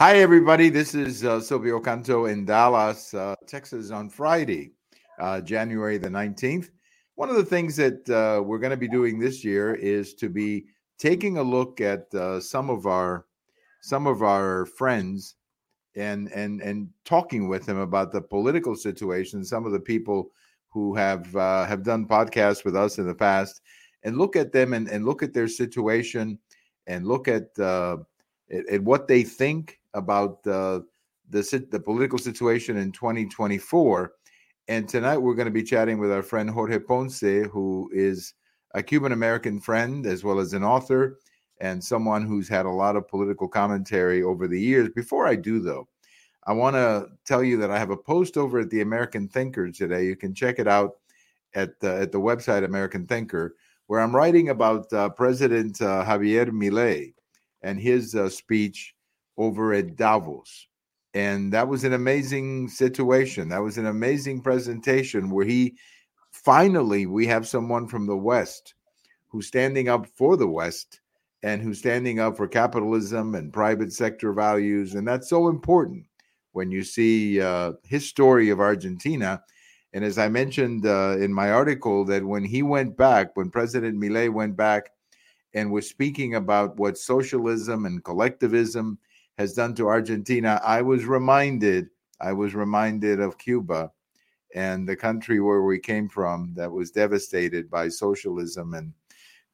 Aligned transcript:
Hi, 0.00 0.18
everybody. 0.18 0.70
This 0.70 0.94
is 0.94 1.24
uh, 1.24 1.40
Silvio 1.40 1.80
Canto 1.80 2.26
in 2.26 2.44
Dallas, 2.44 3.12
uh, 3.14 3.34
Texas 3.48 3.90
on 3.90 4.08
Friday, 4.08 4.70
uh, 5.18 5.40
January 5.40 5.98
the 5.98 6.08
19th. 6.08 6.70
One 7.16 7.28
of 7.28 7.34
the 7.34 7.44
things 7.44 7.74
that 7.78 8.08
uh, 8.08 8.40
we're 8.40 8.60
going 8.60 8.70
to 8.70 8.76
be 8.76 8.86
doing 8.86 9.18
this 9.18 9.42
year 9.42 9.74
is 9.74 10.14
to 10.14 10.28
be 10.28 10.66
taking 11.00 11.38
a 11.38 11.42
look 11.42 11.80
at 11.80 12.14
uh, 12.14 12.38
some 12.38 12.70
of 12.70 12.86
our 12.86 13.26
some 13.80 14.06
of 14.06 14.22
our 14.22 14.66
friends 14.66 15.34
and 15.96 16.30
and 16.30 16.62
and 16.62 16.90
talking 17.04 17.48
with 17.48 17.66
them 17.66 17.78
about 17.78 18.12
the 18.12 18.20
political 18.20 18.76
situation. 18.76 19.44
Some 19.44 19.66
of 19.66 19.72
the 19.72 19.80
people 19.80 20.30
who 20.68 20.94
have 20.94 21.34
uh, 21.34 21.66
have 21.66 21.82
done 21.82 22.06
podcasts 22.06 22.64
with 22.64 22.76
us 22.76 22.98
in 22.98 23.06
the 23.08 23.16
past, 23.16 23.62
and 24.04 24.16
look 24.16 24.36
at 24.36 24.52
them 24.52 24.74
and, 24.74 24.88
and 24.88 25.04
look 25.04 25.24
at 25.24 25.34
their 25.34 25.48
situation 25.48 26.38
and 26.86 27.04
look 27.04 27.26
at, 27.26 27.48
at, 27.58 27.98
at 28.70 28.80
what 28.84 29.08
they 29.08 29.24
think 29.24 29.78
about 29.98 30.42
the 30.42 30.84
the 31.30 31.82
political 31.84 32.18
situation 32.18 32.78
in 32.78 32.90
2024. 32.92 34.12
And 34.68 34.88
tonight 34.88 35.18
we're 35.18 35.34
going 35.34 35.46
to 35.46 35.52
be 35.52 35.62
chatting 35.62 35.98
with 35.98 36.10
our 36.10 36.22
friend 36.22 36.48
Jorge 36.48 36.78
Ponce, 36.78 37.20
who 37.20 37.90
is 37.92 38.34
a 38.74 38.82
Cuban 38.82 39.12
American 39.12 39.60
friend 39.60 40.06
as 40.06 40.24
well 40.24 40.38
as 40.38 40.52
an 40.52 40.64
author 40.64 41.18
and 41.60 41.82
someone 41.82 42.24
who's 42.24 42.48
had 42.48 42.66
a 42.66 42.70
lot 42.70 42.96
of 42.96 43.08
political 43.08 43.48
commentary 43.48 44.22
over 44.22 44.46
the 44.46 44.60
years. 44.60 44.88
Before 44.94 45.26
I 45.26 45.34
do, 45.34 45.60
though, 45.60 45.88
I 46.46 46.52
want 46.52 46.76
to 46.76 47.08
tell 47.24 47.42
you 47.42 47.56
that 47.58 47.70
I 47.70 47.78
have 47.78 47.90
a 47.90 47.96
post 47.96 48.36
over 48.36 48.60
at 48.60 48.70
the 48.70 48.80
American 48.80 49.28
Thinker 49.28 49.70
today. 49.70 50.06
You 50.06 50.16
can 50.16 50.34
check 50.34 50.58
it 50.58 50.68
out 50.68 50.96
at 51.54 51.80
the, 51.80 51.94
at 51.94 52.12
the 52.12 52.20
website 52.20 52.64
American 52.64 53.06
Thinker, 53.06 53.56
where 53.86 54.00
I'm 54.00 54.14
writing 54.14 54.50
about 54.50 54.92
uh, 54.92 55.08
President 55.10 55.80
uh, 55.82 56.04
Javier 56.04 56.48
Milei 56.50 57.14
and 57.62 57.80
his 57.80 58.14
uh, 58.14 58.28
speech 58.28 58.94
over 59.38 59.72
at 59.72 59.96
Davos. 59.96 60.66
And 61.14 61.52
that 61.52 61.66
was 61.66 61.84
an 61.84 61.94
amazing 61.94 62.68
situation. 62.68 63.48
That 63.48 63.62
was 63.62 63.78
an 63.78 63.86
amazing 63.86 64.42
presentation 64.42 65.30
where 65.30 65.46
he 65.46 65.76
finally, 66.30 67.06
we 67.06 67.26
have 67.26 67.48
someone 67.48 67.88
from 67.88 68.06
the 68.06 68.16
West 68.16 68.74
who's 69.28 69.46
standing 69.46 69.88
up 69.88 70.06
for 70.06 70.36
the 70.36 70.46
West 70.46 71.00
and 71.42 71.62
who's 71.62 71.78
standing 71.78 72.20
up 72.20 72.36
for 72.36 72.48
capitalism 72.48 73.34
and 73.34 73.52
private 73.52 73.92
sector 73.92 74.32
values. 74.32 74.94
And 74.94 75.06
that's 75.06 75.28
so 75.28 75.48
important 75.48 76.04
when 76.52 76.70
you 76.70 76.82
see 76.82 77.40
uh, 77.40 77.72
his 77.84 78.06
story 78.08 78.50
of 78.50 78.60
Argentina. 78.60 79.42
And 79.92 80.04
as 80.04 80.18
I 80.18 80.28
mentioned 80.28 80.86
uh, 80.86 81.16
in 81.18 81.32
my 81.32 81.50
article, 81.50 82.04
that 82.06 82.24
when 82.24 82.44
he 82.44 82.62
went 82.62 82.96
back, 82.96 83.36
when 83.36 83.50
President 83.50 83.96
Milei 83.96 84.32
went 84.32 84.56
back 84.56 84.90
and 85.54 85.72
was 85.72 85.88
speaking 85.88 86.34
about 86.34 86.76
what 86.76 86.98
socialism 86.98 87.86
and 87.86 88.04
collectivism 88.04 88.98
has 89.38 89.54
done 89.54 89.74
to 89.76 89.86
Argentina, 89.86 90.60
I 90.64 90.82
was 90.82 91.04
reminded, 91.04 91.88
I 92.20 92.32
was 92.32 92.54
reminded 92.54 93.20
of 93.20 93.38
Cuba 93.38 93.92
and 94.54 94.88
the 94.88 94.96
country 94.96 95.40
where 95.40 95.62
we 95.62 95.78
came 95.78 96.08
from 96.08 96.52
that 96.56 96.70
was 96.70 96.90
devastated 96.90 97.70
by 97.70 97.88
socialism 97.88 98.74
and 98.74 98.92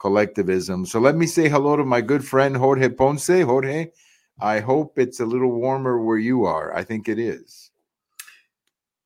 collectivism. 0.00 0.86
So 0.86 0.98
let 0.98 1.16
me 1.16 1.26
say 1.26 1.48
hello 1.48 1.76
to 1.76 1.84
my 1.84 2.00
good 2.00 2.24
friend 2.24 2.56
Jorge 2.56 2.88
Ponce. 2.88 3.26
Jorge, 3.26 3.90
I 4.40 4.60
hope 4.60 4.98
it's 4.98 5.20
a 5.20 5.26
little 5.26 5.52
warmer 5.52 6.02
where 6.02 6.18
you 6.18 6.44
are. 6.44 6.74
I 6.74 6.82
think 6.82 7.08
it 7.08 7.18
is. 7.18 7.70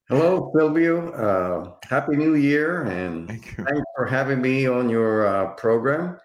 Hello, 0.07 0.51
Silvio. 0.57 1.11
Uh, 1.11 1.87
Happy 1.87 2.15
New 2.15 2.33
Year, 2.33 2.83
and 2.83 3.27
Thank 3.27 3.55
thanks 3.57 3.85
for 3.95 4.07
having 4.07 4.41
me 4.41 4.65
on 4.65 4.89
your 4.89 5.27
uh, 5.27 5.53
program. 5.53 6.17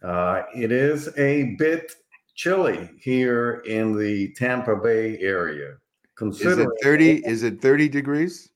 Uh, 0.00 0.42
it 0.54 0.70
is 0.70 1.08
a 1.18 1.56
bit 1.58 1.92
chilly 2.36 2.90
here 3.00 3.62
in 3.66 3.96
the 3.96 4.32
Tampa 4.34 4.76
Bay 4.76 5.18
area. 5.18 5.74
Is 6.20 6.40
it 6.42 6.68
30? 6.82 7.26
Is 7.26 7.42
it 7.42 7.60
30 7.60 7.88
degrees? 7.88 8.50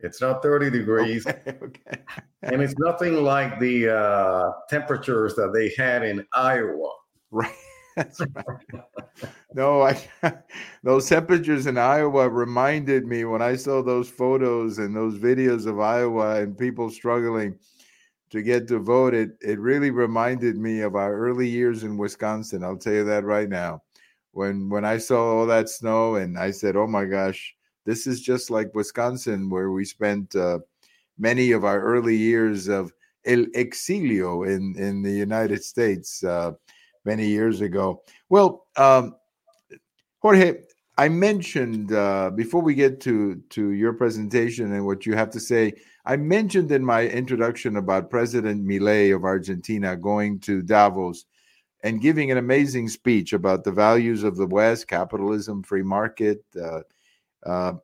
It's 0.00 0.20
not 0.20 0.42
30 0.42 0.70
degrees. 0.70 1.26
Okay, 1.26 1.56
okay. 1.62 2.02
and 2.42 2.60
it's 2.60 2.74
nothing 2.78 3.22
like 3.22 3.58
the 3.58 3.96
uh, 3.96 4.52
temperatures 4.68 5.34
that 5.36 5.52
they 5.54 5.72
had 5.82 6.02
in 6.02 6.26
Iowa. 6.32 6.92
Right. 7.30 7.54
That's 7.96 8.20
right. 8.20 8.84
no, 9.54 9.80
I 9.80 9.98
those 10.82 11.08
temperatures 11.08 11.66
in 11.66 11.78
Iowa 11.78 12.28
reminded 12.28 13.06
me 13.06 13.24
when 13.24 13.40
I 13.40 13.56
saw 13.56 13.82
those 13.82 14.10
photos 14.10 14.76
and 14.76 14.94
those 14.94 15.14
videos 15.18 15.64
of 15.66 15.80
Iowa 15.80 16.42
and 16.42 16.58
people 16.58 16.90
struggling 16.90 17.58
to 18.30 18.42
get 18.42 18.66
to 18.68 18.78
vote, 18.78 19.14
it 19.14 19.36
it 19.40 19.58
really 19.58 19.90
reminded 19.90 20.56
me 20.56 20.80
of 20.80 20.96
our 20.96 21.14
early 21.14 21.48
years 21.48 21.84
in 21.84 21.96
Wisconsin. 21.96 22.64
I'll 22.64 22.76
tell 22.76 22.92
you 22.92 23.04
that 23.04 23.24
right 23.24 23.48
now. 23.48 23.82
When 24.32 24.68
when 24.68 24.84
I 24.84 24.98
saw 24.98 25.38
all 25.38 25.46
that 25.46 25.68
snow 25.68 26.16
and 26.16 26.38
I 26.38 26.50
said, 26.50 26.76
"Oh 26.76 26.86
my 26.86 27.04
gosh, 27.04 27.54
this 27.84 28.06
is 28.06 28.20
just 28.20 28.50
like 28.50 28.74
Wisconsin, 28.74 29.48
where 29.48 29.70
we 29.70 29.84
spent 29.84 30.34
uh, 30.34 30.58
many 31.18 31.52
of 31.52 31.64
our 31.64 31.80
early 31.80 32.16
years 32.16 32.68
of 32.68 32.92
el 33.24 33.46
exilio 33.54 34.46
in 34.46 34.74
in 34.76 35.02
the 35.02 35.12
United 35.12 35.62
States 35.64 36.22
uh, 36.24 36.52
many 37.04 37.26
years 37.26 37.60
ago." 37.60 38.02
Well, 38.28 38.66
um, 38.76 39.14
Jorge, 40.20 40.62
I 40.98 41.08
mentioned 41.10 41.92
uh, 41.92 42.30
before 42.30 42.62
we 42.62 42.74
get 42.74 43.00
to 43.02 43.36
to 43.50 43.70
your 43.72 43.92
presentation 43.92 44.72
and 44.72 44.86
what 44.86 45.04
you 45.04 45.14
have 45.14 45.30
to 45.30 45.40
say. 45.40 45.74
I 46.06 46.16
mentioned 46.16 46.72
in 46.72 46.84
my 46.84 47.06
introduction 47.06 47.76
about 47.76 48.10
President 48.10 48.66
Milei 48.66 49.14
of 49.14 49.24
Argentina 49.24 49.96
going 49.96 50.40
to 50.40 50.62
Davos 50.62 51.26
and 51.82 52.00
giving 52.00 52.30
an 52.30 52.38
amazing 52.38 52.88
speech 52.88 53.32
about 53.32 53.64
the 53.64 53.72
values 53.72 54.22
of 54.24 54.36
the 54.36 54.46
West, 54.46 54.88
capitalism, 54.88 55.62
free 55.62 55.82
market. 55.82 56.42
Uh, 56.58 56.80
uh, 57.44 57.74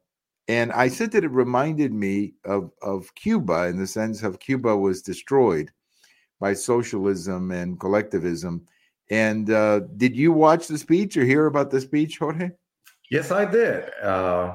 and 0.49 0.73
I 0.73 0.89
said 0.89 1.13
that 1.13 1.25
it 1.25 1.31
reminded 1.31 1.93
me 1.93 2.35
of, 2.45 2.71
of 2.81 3.15
Cuba 3.15 3.67
in 3.67 3.79
the 3.79 3.87
sense 3.87 4.23
of 4.23 4.41
Cuba 4.41 4.77
was 4.77 5.03
destroyed 5.03 5.71
by 6.41 6.55
socialism 6.55 7.51
and 7.51 7.79
collectivism. 7.79 8.67
And 9.11 9.51
uh, 9.51 9.81
did 9.97 10.17
you 10.17 10.33
watch 10.33 10.67
the 10.67 10.79
speech 10.79 11.17
or 11.17 11.25
hear 11.25 11.47
about 11.47 11.71
the 11.71 11.81
speech, 11.81 12.19
Jorge? 12.19 12.51
Yes, 13.13 13.31
I 13.31 13.45
did. 13.45 13.91
Uh, 14.03 14.55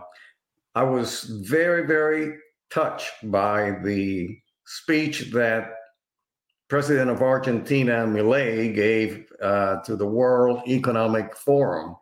I 0.74 0.82
was 0.82 1.26
very, 1.46 1.86
very 1.86 2.40
touched 2.72 3.14
by 3.26 3.78
the 3.84 4.36
speech 4.66 5.30
that 5.32 5.76
President 6.68 7.12
of 7.12 7.22
Argentina, 7.22 8.08
Milei, 8.08 8.74
gave 8.74 9.32
uh, 9.44 9.76
to 9.82 9.96
the 9.96 10.08
World 10.08 10.64
Economic 10.68 11.38
Forum 11.38 11.98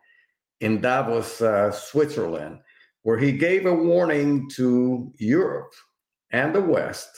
in 0.62 0.80
Davos, 0.80 1.42
uh, 1.42 1.70
Switzerland, 1.72 2.60
where 3.02 3.18
he 3.18 3.32
gave 3.32 3.66
a 3.66 3.74
warning 3.74 4.48
to 4.54 5.12
Europe 5.18 5.74
and 6.30 6.54
the 6.54 6.62
West 6.62 7.10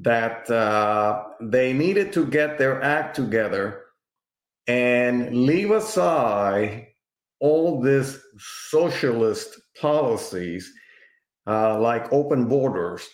that 0.00 0.50
uh, 0.50 1.22
they 1.38 1.74
needed 1.74 2.14
to 2.14 2.24
get 2.24 2.56
their 2.56 2.82
act 2.82 3.14
together 3.14 3.82
and 4.66 5.44
leave 5.44 5.70
aside 5.70 6.86
all 7.44 7.78
these 7.78 8.18
socialist 8.38 9.60
policies 9.78 10.72
uh, 11.46 11.78
like 11.78 12.10
open 12.10 12.48
borders 12.48 13.06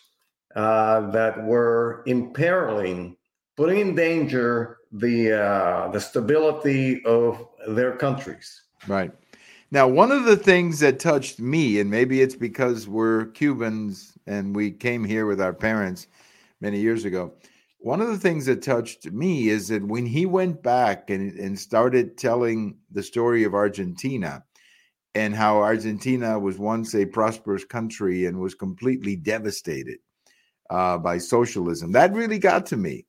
uh, 0.54 1.10
that 1.10 1.44
were 1.44 2.04
imperiling, 2.06 3.16
putting 3.56 3.80
in 3.80 3.96
danger 3.96 4.78
the 4.92 5.32
uh, 5.32 5.88
the 5.88 5.98
stability 6.00 7.04
of 7.04 7.44
their 7.66 7.96
countries. 7.96 8.48
Right. 8.86 9.10
Now, 9.72 9.88
one 9.88 10.12
of 10.12 10.24
the 10.24 10.36
things 10.36 10.78
that 10.78 11.00
touched 11.00 11.40
me, 11.40 11.80
and 11.80 11.90
maybe 11.90 12.22
it's 12.22 12.36
because 12.36 12.86
we're 12.86 13.26
Cubans 13.26 14.16
and 14.28 14.54
we 14.54 14.70
came 14.70 15.04
here 15.04 15.26
with 15.26 15.40
our 15.40 15.52
parents 15.52 16.06
many 16.60 16.78
years 16.78 17.04
ago. 17.04 17.32
One 17.82 18.00
of 18.00 18.08
the 18.08 18.18
things 18.18 18.46
that 18.46 18.62
touched 18.62 19.10
me 19.10 19.48
is 19.48 19.68
that 19.68 19.82
when 19.82 20.06
he 20.06 20.26
went 20.26 20.62
back 20.62 21.10
and, 21.10 21.38
and 21.38 21.58
started 21.58 22.18
telling 22.18 22.76
the 22.90 23.02
story 23.02 23.44
of 23.44 23.54
Argentina, 23.54 24.44
and 25.14 25.34
how 25.34 25.58
Argentina 25.58 26.38
was 26.38 26.58
once 26.58 26.94
a 26.94 27.04
prosperous 27.04 27.64
country 27.64 28.26
and 28.26 28.38
was 28.38 28.54
completely 28.54 29.16
devastated 29.16 29.98
uh, 30.70 30.98
by 30.98 31.18
socialism. 31.18 31.92
That 31.92 32.12
really 32.12 32.38
got 32.38 32.66
to 32.66 32.76
me 32.76 33.06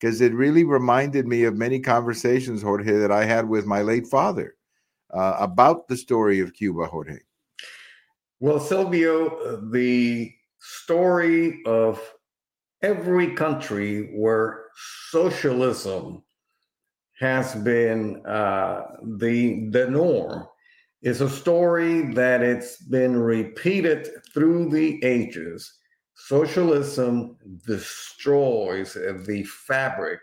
because 0.00 0.20
it 0.20 0.32
really 0.32 0.64
reminded 0.64 1.26
me 1.26 1.44
of 1.44 1.56
many 1.56 1.78
conversations, 1.78 2.62
Jorge, 2.62 2.92
that 2.92 3.12
I 3.12 3.24
had 3.24 3.48
with 3.48 3.66
my 3.66 3.82
late 3.82 4.06
father 4.06 4.56
uh, 5.12 5.36
about 5.38 5.88
the 5.88 5.96
story 5.96 6.40
of 6.40 6.54
Cuba, 6.54 6.86
Jorge. 6.86 7.18
Well, 8.40 8.58
Silvio, 8.58 9.60
the 9.70 10.32
story 10.58 11.62
of 11.66 12.00
every 12.82 13.34
country 13.34 14.10
where 14.14 14.66
socialism 15.10 16.22
has 17.18 17.54
been 17.56 18.24
uh, 18.26 18.82
the 19.18 19.68
the 19.70 19.88
norm 19.88 20.46
is 21.02 21.20
a 21.20 21.30
story 21.30 22.12
that 22.14 22.42
it's 22.42 22.76
been 22.76 23.16
repeated 23.16 24.08
through 24.32 24.70
the 24.70 25.02
ages. 25.04 25.78
Socialism 26.14 27.36
destroys 27.66 28.94
the 28.94 29.44
fabric, 29.66 30.20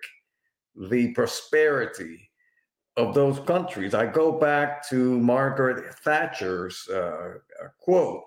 the 0.89 1.11
prosperity 1.13 2.29
of 2.95 3.13
those 3.13 3.39
countries. 3.39 3.93
I 3.93 4.05
go 4.05 4.31
back 4.31 4.87
to 4.89 5.19
Margaret 5.19 5.93
Thatcher's 5.95 6.87
uh, 6.87 7.35
quote 7.79 8.23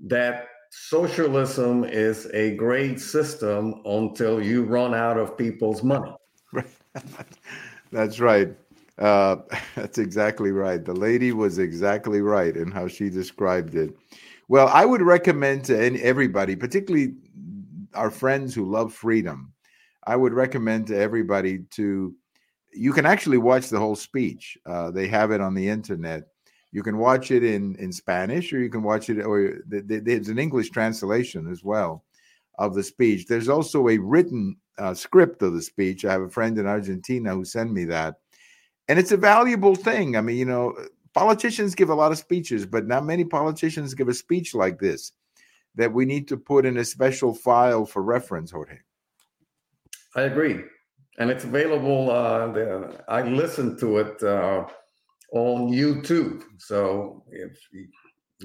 that 0.00 0.46
socialism 0.70 1.84
is 1.84 2.26
a 2.32 2.56
great 2.56 3.00
system 3.00 3.82
until 3.84 4.42
you 4.42 4.64
run 4.64 4.94
out 4.94 5.18
of 5.18 5.36
people's 5.36 5.82
money. 5.82 6.14
that's 7.92 8.20
right. 8.20 8.56
Uh, 8.98 9.36
that's 9.74 9.98
exactly 9.98 10.52
right. 10.52 10.84
The 10.84 10.94
lady 10.94 11.32
was 11.32 11.58
exactly 11.58 12.20
right 12.22 12.56
in 12.56 12.70
how 12.70 12.88
she 12.88 13.10
described 13.10 13.74
it. 13.74 13.96
Well, 14.48 14.68
I 14.68 14.84
would 14.84 15.02
recommend 15.02 15.64
to 15.66 16.02
everybody, 16.02 16.56
particularly 16.56 17.14
our 17.94 18.10
friends 18.10 18.54
who 18.54 18.70
love 18.70 18.92
freedom, 18.92 19.52
I 20.06 20.16
would 20.16 20.32
recommend 20.32 20.86
to 20.88 20.98
everybody 20.98 21.60
to. 21.72 22.14
You 22.72 22.92
can 22.92 23.04
actually 23.04 23.38
watch 23.38 23.68
the 23.68 23.80
whole 23.80 23.96
speech. 23.96 24.56
Uh, 24.64 24.92
they 24.92 25.08
have 25.08 25.32
it 25.32 25.40
on 25.40 25.54
the 25.54 25.68
internet. 25.68 26.28
You 26.72 26.82
can 26.82 26.98
watch 26.98 27.30
it 27.30 27.42
in 27.42 27.74
in 27.76 27.92
Spanish, 27.92 28.52
or 28.52 28.60
you 28.60 28.70
can 28.70 28.82
watch 28.82 29.10
it, 29.10 29.20
or 29.24 29.58
there's 29.66 30.28
an 30.28 30.38
English 30.38 30.70
translation 30.70 31.50
as 31.50 31.64
well 31.64 32.04
of 32.58 32.74
the 32.74 32.82
speech. 32.82 33.26
There's 33.26 33.48
also 33.48 33.88
a 33.88 33.98
written 33.98 34.56
uh, 34.78 34.94
script 34.94 35.42
of 35.42 35.54
the 35.54 35.62
speech. 35.62 36.04
I 36.04 36.12
have 36.12 36.22
a 36.22 36.28
friend 36.28 36.58
in 36.58 36.66
Argentina 36.66 37.34
who 37.34 37.44
sent 37.44 37.72
me 37.72 37.84
that, 37.86 38.16
and 38.88 38.98
it's 38.98 39.12
a 39.12 39.16
valuable 39.16 39.74
thing. 39.74 40.16
I 40.16 40.20
mean, 40.20 40.36
you 40.36 40.44
know, 40.44 40.76
politicians 41.12 41.74
give 41.74 41.90
a 41.90 41.94
lot 41.94 42.12
of 42.12 42.18
speeches, 42.18 42.66
but 42.66 42.86
not 42.86 43.04
many 43.04 43.24
politicians 43.24 43.94
give 43.94 44.08
a 44.08 44.14
speech 44.14 44.54
like 44.54 44.78
this 44.78 45.12
that 45.74 45.92
we 45.92 46.04
need 46.04 46.28
to 46.28 46.36
put 46.36 46.66
in 46.66 46.78
a 46.78 46.84
special 46.84 47.32
file 47.34 47.86
for 47.86 48.02
reference, 48.02 48.50
Jorge. 48.50 48.78
I 50.16 50.22
agree, 50.22 50.62
and 51.18 51.30
it's 51.30 51.44
available. 51.44 52.10
Uh, 52.10 52.52
the, 52.52 53.04
I 53.08 53.22
listened 53.22 53.78
to 53.80 53.98
it 53.98 54.22
uh, 54.22 54.66
on 55.32 55.70
YouTube. 55.70 56.42
So 56.58 57.24
if 57.30 57.58
you 57.72 57.88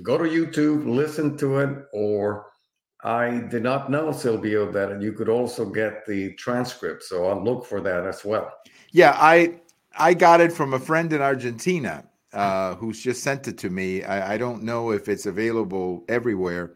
go 0.04 0.18
to 0.18 0.24
YouTube, 0.24 0.86
listen 0.86 1.38
to 1.38 1.60
it, 1.60 1.86
or 1.94 2.48
I 3.04 3.42
did 3.50 3.64
not 3.64 3.92
know, 3.92 4.12
Silvio, 4.12 4.72
that 4.72 5.02
you 5.02 5.14
could 5.14 5.30
also 5.30 5.66
get 5.66 6.06
the 6.06 6.34
transcript. 6.34 7.04
So 7.04 7.26
I'll 7.26 7.44
look 7.44 7.66
for 7.66 7.82
that 7.82 8.06
as 8.06 8.26
well. 8.26 8.52
Yeah, 8.92 9.16
I 9.18 9.60
I 9.98 10.14
got 10.14 10.42
it 10.42 10.52
from 10.52 10.74
a 10.74 10.80
friend 10.80 11.12
in 11.14 11.22
Argentina 11.22 12.04
uh, 12.34 12.76
who's 12.76 13.02
just 13.02 13.24
sent 13.24 13.48
it 13.48 13.58
to 13.60 13.70
me. 13.70 14.04
I, 14.04 14.34
I, 14.34 14.38
don't 14.38 14.62
know 14.62 14.92
if 14.92 15.08
it's 15.08 15.26
available 15.26 16.04
everywhere, 16.10 16.74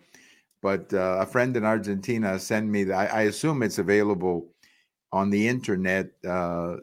but 0.61 0.93
uh, 0.93 1.17
a 1.19 1.25
friend 1.25 1.55
in 1.57 1.65
Argentina 1.65 2.39
sent 2.39 2.67
me 2.67 2.85
that. 2.85 3.13
I, 3.13 3.19
I 3.19 3.21
assume 3.23 3.61
it's 3.61 3.77
available 3.77 4.47
on 5.11 5.29
the 5.29 5.47
internet. 5.47 6.11
Uh, 6.25 6.77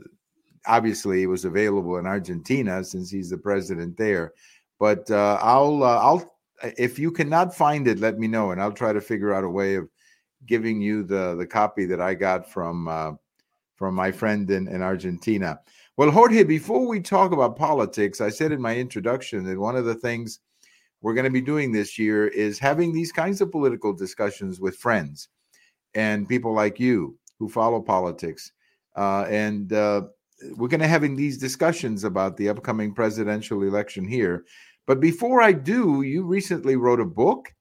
obviously, 0.67 1.23
it 1.23 1.27
was 1.27 1.45
available 1.45 1.99
in 1.99 2.07
Argentina 2.07 2.83
since 2.85 3.11
he's 3.11 3.31
the 3.31 3.39
president 3.39 3.97
there. 3.97 4.33
But 4.79 5.11
uh, 5.11 5.39
I'll 5.41 5.83
uh, 5.83 5.99
I'll 5.99 6.37
if 6.63 6.99
you 6.99 7.11
cannot 7.11 7.55
find 7.55 7.87
it, 7.89 8.01
let 8.01 8.19
me 8.19 8.29
know, 8.29 8.51
and 8.51 8.61
I'll 8.61 8.73
try 8.73 8.93
to 8.93 9.01
figure 9.01 9.35
out 9.35 9.45
a 9.45 9.49
way 9.49 9.75
of 9.75 9.89
giving 10.47 10.81
you 10.81 11.03
the 11.03 11.35
the 11.37 11.47
copy 11.47 11.87
that 11.87 12.01
I 12.01 12.15
got 12.15 12.51
from 12.51 12.89
uh, 12.89 13.13
from 13.77 13.95
my 13.95 14.11
friend 14.11 14.51
in, 14.51 14.69
in 14.69 14.83
Argentina. 14.83 15.61
Well, 15.97 16.11
Jorge, 16.11 16.45
before 16.45 16.87
we 16.87 17.01
talk 17.01 17.33
about 17.33 17.57
politics, 17.57 18.21
I 18.21 18.29
said 18.29 18.53
in 18.53 18.61
my 18.61 18.77
introduction 18.77 19.45
that 19.45 19.59
one 19.59 19.77
of 19.77 19.85
the 19.85 19.95
things 19.95 20.41
we're 21.01 21.15
going 21.15 21.25
to 21.25 21.31
be 21.31 21.41
doing 21.41 21.73
this 21.73 21.99
year 21.99 22.27
is 22.29 22.59
having 22.59 22.93
these 22.93 23.13
kinds 23.13 23.41
of 23.41 23.51
political 23.51 23.93
discussions 23.93 24.61
with 24.61 24.77
friends 24.77 25.29
and 25.95 26.29
people 26.29 26.53
like 26.53 26.81
you 26.81 27.17
who 27.39 27.49
follow 27.49 27.81
politics. 27.81 28.53
Uh, 28.97 29.27
and 29.29 29.73
uh, 29.73 30.03
we're 30.57 30.69
going 30.69 30.81
to 30.81 30.89
having 30.89 31.17
these 31.17 31.39
discussions 31.39 32.05
about 32.05 32.37
the 32.37 32.49
upcoming 32.49 32.95
presidential 32.95 33.63
election 33.63 34.07
here. 34.07 34.45
But 34.87 35.01
before 35.01 35.41
I 35.43 35.53
do, 35.53 36.03
you 36.03 36.25
recently 36.25 36.77
wrote 36.77 37.01
a 37.01 37.05
book, 37.05 37.53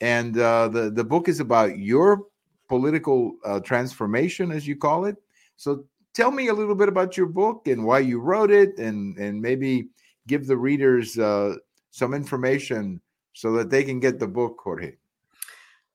and 0.00 0.38
uh, 0.38 0.68
the 0.68 0.90
the 0.90 1.04
book 1.04 1.28
is 1.28 1.40
about 1.40 1.78
your 1.78 2.24
political 2.68 3.36
uh, 3.44 3.60
transformation, 3.60 4.52
as 4.52 4.66
you 4.66 4.76
call 4.76 5.06
it. 5.06 5.16
So 5.56 5.84
tell 6.14 6.30
me 6.30 6.48
a 6.48 6.54
little 6.54 6.74
bit 6.74 6.88
about 6.88 7.16
your 7.16 7.26
book 7.26 7.66
and 7.68 7.84
why 7.84 8.00
you 8.00 8.20
wrote 8.20 8.50
it, 8.50 8.78
and 8.78 9.16
and 9.16 9.40
maybe 9.40 9.88
give 10.26 10.46
the 10.46 10.56
readers 10.56 11.18
uh, 11.18 11.54
some 11.90 12.12
information 12.12 13.00
so 13.32 13.52
that 13.52 13.70
they 13.70 13.82
can 13.82 14.00
get 14.00 14.18
the 14.18 14.26
book, 14.26 14.58
Jorge. 14.62 14.94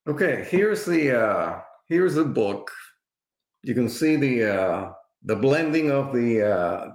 Okay, 0.07 0.45
here's 0.49 0.85
the 0.85 1.17
uh, 1.17 1.59
here's 1.87 2.15
the 2.15 2.25
book. 2.25 2.71
You 3.61 3.73
can 3.73 3.87
see 3.87 4.15
the 4.15 4.53
uh, 4.53 4.91
the 5.23 5.35
blending 5.35 5.91
of 5.91 6.13
the 6.13 6.41
uh, 6.41 6.91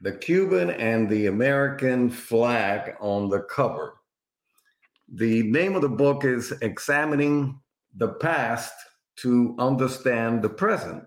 the 0.00 0.12
Cuban 0.12 0.70
and 0.70 1.08
the 1.08 1.26
American 1.26 2.10
flag 2.10 2.94
on 3.00 3.28
the 3.28 3.42
cover. 3.42 3.94
The 5.12 5.42
name 5.44 5.74
of 5.74 5.82
the 5.82 5.88
book 5.88 6.24
is 6.24 6.52
Examining 6.62 7.58
the 7.96 8.14
Past 8.14 8.72
to 9.16 9.56
Understand 9.58 10.42
the 10.42 10.50
Present. 10.50 11.04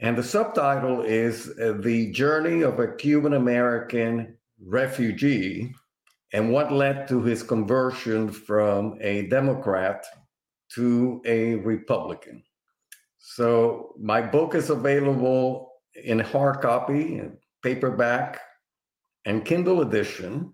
And 0.00 0.18
the 0.18 0.22
subtitle 0.22 1.02
is 1.02 1.52
uh, 1.60 1.74
The 1.80 2.10
Journey 2.10 2.62
of 2.62 2.80
a 2.80 2.96
Cuban 2.96 3.34
American 3.34 4.36
Refugee 4.60 5.72
and 6.32 6.50
What 6.50 6.72
Led 6.72 7.06
to 7.08 7.22
His 7.22 7.44
Conversion 7.44 8.30
from 8.30 8.98
a 9.00 9.28
Democrat 9.28 10.04
to 10.74 11.22
a 11.24 11.54
Republican. 11.56 12.42
So, 13.26 13.94
my 13.98 14.20
book 14.20 14.54
is 14.54 14.68
available 14.68 15.72
in 15.94 16.18
hard 16.18 16.60
copy, 16.60 17.22
paperback, 17.62 18.38
and 19.24 19.46
Kindle 19.46 19.80
edition. 19.80 20.52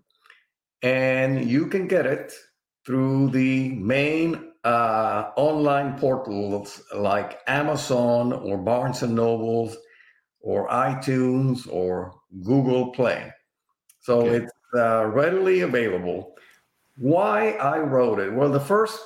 And 0.81 1.49
you 1.49 1.67
can 1.67 1.87
get 1.87 2.05
it 2.05 2.33
through 2.85 3.31
the 3.31 3.69
main 3.75 4.53
uh, 4.63 5.31
online 5.35 5.99
portals 5.99 6.81
like 6.95 7.39
Amazon 7.45 8.31
or 8.31 8.57
Barnes 8.57 9.03
and 9.03 9.15
Nobles 9.15 9.75
or 10.39 10.69
iTunes 10.69 11.67
or 11.69 12.15
Google 12.41 12.93
Play. 12.93 13.33
So 13.99 14.21
okay. 14.21 14.45
it's 14.45 14.53
uh, 14.73 15.07
readily 15.07 15.59
available. 15.59 16.35
Why 16.95 17.51
I 17.51 17.79
wrote 17.79 18.19
it? 18.19 18.33
Well, 18.33 18.49
the 18.49 18.61
first 18.61 18.97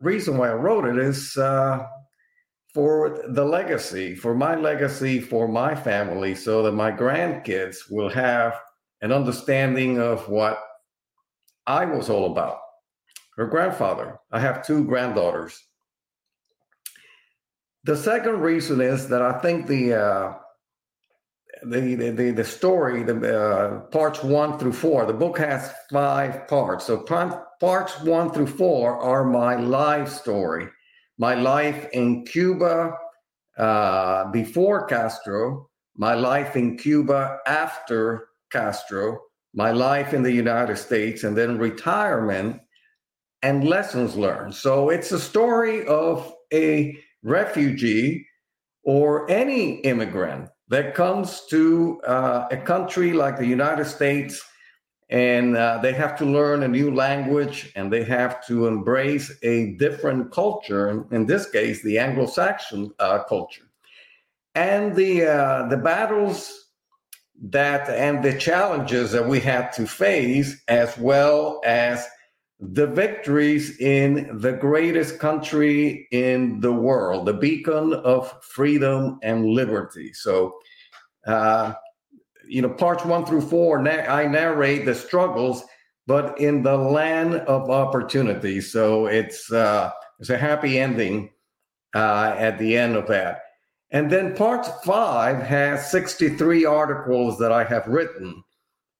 reason 0.00 0.36
why 0.36 0.48
I 0.50 0.54
wrote 0.54 0.84
it 0.86 0.98
is 0.98 1.36
uh, 1.36 1.86
for 2.74 3.22
the 3.28 3.44
legacy, 3.44 4.14
for 4.14 4.34
my 4.34 4.54
legacy, 4.54 5.20
for 5.20 5.46
my 5.46 5.74
family, 5.74 6.34
so 6.34 6.62
that 6.62 6.72
my 6.72 6.90
grandkids 6.90 7.90
will 7.90 8.08
have 8.08 8.58
an 9.02 9.12
understanding 9.12 9.98
of 9.98 10.28
what 10.28 10.58
I 11.66 11.84
was 11.84 12.08
all 12.08 12.32
about 12.32 12.58
her 13.36 13.46
grandfather. 13.46 14.18
I 14.30 14.40
have 14.40 14.64
two 14.64 14.84
granddaughters. 14.84 15.58
The 17.84 17.96
second 17.96 18.40
reason 18.40 18.80
is 18.80 19.08
that 19.08 19.22
I 19.22 19.40
think 19.40 19.66
the 19.66 19.94
uh, 19.94 20.34
the, 21.64 21.94
the 21.94 22.30
the 22.30 22.44
story, 22.44 23.02
the 23.02 23.38
uh, 23.38 23.80
parts 23.90 24.22
one 24.22 24.58
through 24.58 24.74
four. 24.74 25.06
The 25.06 25.12
book 25.12 25.38
has 25.38 25.72
five 25.90 26.46
parts. 26.46 26.86
So 26.86 26.98
parts 26.98 28.00
one 28.02 28.30
through 28.30 28.48
four 28.48 28.98
are 28.98 29.24
my 29.24 29.56
life 29.56 30.08
story, 30.08 30.68
my 31.22 31.36
life 31.36 31.88
in 31.92 32.24
Cuba 32.24 32.98
uh, 33.56 34.24
before 34.32 34.86
Castro, 34.86 35.68
my 35.96 36.14
life 36.14 36.56
in 36.56 36.76
Cuba 36.76 37.38
after 37.46 38.26
Castro, 38.50 39.20
my 39.54 39.70
life 39.70 40.14
in 40.14 40.24
the 40.24 40.32
United 40.32 40.76
States, 40.78 41.22
and 41.22 41.36
then 41.36 41.58
retirement 41.58 42.60
and 43.42 43.62
lessons 43.62 44.16
learned. 44.16 44.52
So 44.52 44.90
it's 44.90 45.12
a 45.12 45.20
story 45.20 45.86
of 45.86 46.34
a 46.52 46.98
refugee 47.22 48.26
or 48.82 49.30
any 49.30 49.78
immigrant 49.92 50.48
that 50.70 50.96
comes 50.96 51.42
to 51.50 52.00
uh, 52.04 52.48
a 52.50 52.56
country 52.56 53.12
like 53.12 53.38
the 53.38 53.46
United 53.46 53.84
States 53.84 54.42
and 55.12 55.58
uh, 55.58 55.78
they 55.82 55.92
have 55.92 56.16
to 56.16 56.24
learn 56.24 56.62
a 56.62 56.68
new 56.68 56.90
language 56.90 57.70
and 57.76 57.92
they 57.92 58.02
have 58.02 58.44
to 58.46 58.66
embrace 58.66 59.30
a 59.42 59.72
different 59.74 60.32
culture, 60.32 61.06
in 61.10 61.26
this 61.26 61.50
case, 61.50 61.82
the 61.82 61.98
Anglo 61.98 62.24
Saxon 62.24 62.90
uh, 62.98 63.22
culture. 63.24 63.68
And 64.54 64.96
the, 64.96 65.26
uh, 65.26 65.68
the 65.68 65.76
battles 65.76 66.70
that 67.42 67.90
and 67.90 68.24
the 68.24 68.38
challenges 68.38 69.12
that 69.12 69.28
we 69.28 69.38
had 69.38 69.70
to 69.74 69.86
face, 69.86 70.62
as 70.68 70.96
well 70.96 71.60
as 71.62 72.06
the 72.58 72.86
victories 72.86 73.78
in 73.80 74.40
the 74.40 74.52
greatest 74.52 75.18
country 75.18 76.08
in 76.10 76.58
the 76.60 76.72
world, 76.72 77.26
the 77.26 77.34
beacon 77.34 77.92
of 77.92 78.32
freedom 78.42 79.18
and 79.22 79.44
liberty. 79.44 80.14
So, 80.14 80.54
uh, 81.26 81.74
you 82.52 82.60
know, 82.60 82.68
parts 82.68 83.04
one 83.04 83.24
through 83.24 83.40
four, 83.40 83.86
I 83.88 84.26
narrate 84.26 84.84
the 84.84 84.94
struggles, 84.94 85.64
but 86.06 86.38
in 86.38 86.62
the 86.62 86.76
land 86.76 87.36
of 87.36 87.70
opportunity. 87.70 88.60
So 88.60 89.06
it's 89.06 89.50
uh, 89.50 89.90
it's 90.18 90.28
a 90.28 90.36
happy 90.36 90.78
ending 90.78 91.30
uh, 91.94 92.34
at 92.36 92.58
the 92.58 92.76
end 92.76 92.96
of 92.96 93.06
that. 93.08 93.40
And 93.90 94.10
then 94.10 94.36
part 94.36 94.66
five 94.84 95.42
has 95.42 95.90
63 95.90 96.66
articles 96.66 97.38
that 97.38 97.52
I 97.52 97.64
have 97.64 97.86
written 97.86 98.42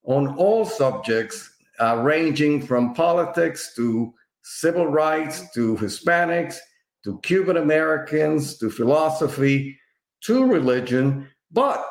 on 0.05 0.35
all 0.37 0.65
subjects, 0.65 1.51
uh, 1.79 2.01
ranging 2.03 2.65
from 2.67 2.95
politics 2.95 3.75
to 3.77 4.15
civil 4.43 4.87
rights 4.87 5.45
to 5.53 5.77
Hispanics 5.77 6.57
to 7.05 7.21
Cuban 7.21 7.59
Americans 7.59 8.57
to 8.59 8.71
philosophy 8.71 9.79
to 10.23 10.47
religion. 10.47 11.29
But 11.51 11.85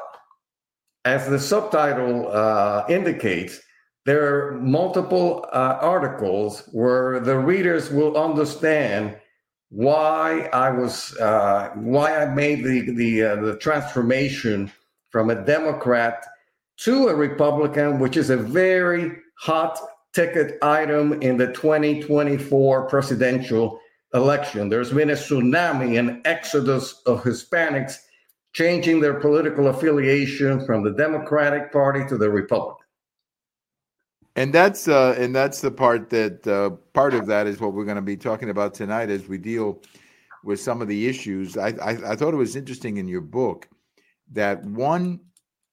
as 1.05 1.27
the 1.27 1.39
subtitle 1.39 2.29
uh, 2.31 2.85
indicates, 2.89 3.59
there 4.05 4.23
are 4.35 4.59
multiple 4.59 5.45
uh, 5.53 5.77
articles 5.81 6.67
where 6.71 7.19
the 7.19 7.37
readers 7.37 7.91
will 7.91 8.17
understand 8.17 9.17
why 9.69 10.49
I 10.51 10.69
was 10.71 11.15
uh, 11.17 11.69
why 11.75 12.17
I 12.17 12.25
made 12.33 12.63
the 12.63 12.91
the 12.91 13.23
uh, 13.23 13.35
the 13.37 13.57
transformation 13.57 14.71
from 15.09 15.29
a 15.29 15.45
Democrat 15.45 16.25
to 16.77 17.09
a 17.09 17.15
Republican, 17.15 17.99
which 17.99 18.17
is 18.17 18.29
a 18.29 18.37
very 18.37 19.17
hot 19.37 19.79
ticket 20.13 20.57
item 20.61 21.21
in 21.21 21.37
the 21.37 21.47
2024 21.53 22.87
presidential 22.89 23.79
election. 24.13 24.67
There's 24.67 24.91
been 24.91 25.11
a 25.11 25.13
tsunami, 25.13 25.97
an 25.97 26.21
exodus 26.25 27.01
of 27.05 27.23
Hispanics 27.23 27.97
changing 28.53 28.99
their 28.99 29.19
political 29.19 29.67
affiliation 29.67 30.65
from 30.65 30.83
the 30.83 30.91
Democratic 30.91 31.71
Party 31.71 32.05
to 32.07 32.17
the 32.17 32.29
Republican. 32.29 32.85
And 34.35 34.53
that's 34.53 34.87
uh, 34.87 35.15
and 35.17 35.35
that's 35.35 35.59
the 35.59 35.71
part 35.71 36.09
that 36.11 36.47
uh, 36.47 36.71
part 36.93 37.13
of 37.13 37.25
that 37.27 37.47
is 37.47 37.59
what 37.59 37.73
we're 37.73 37.85
going 37.85 37.97
to 37.97 38.01
be 38.01 38.15
talking 38.15 38.49
about 38.49 38.73
tonight 38.73 39.09
as 39.09 39.27
we 39.27 39.37
deal 39.37 39.81
with 40.43 40.59
some 40.59 40.81
of 40.81 40.87
the 40.87 41.07
issues. 41.07 41.57
I, 41.57 41.69
I, 41.81 42.11
I 42.11 42.15
thought 42.15 42.33
it 42.33 42.37
was 42.37 42.55
interesting 42.55 42.97
in 42.97 43.07
your 43.07 43.21
book 43.21 43.67
that 44.31 44.63
one 44.63 45.19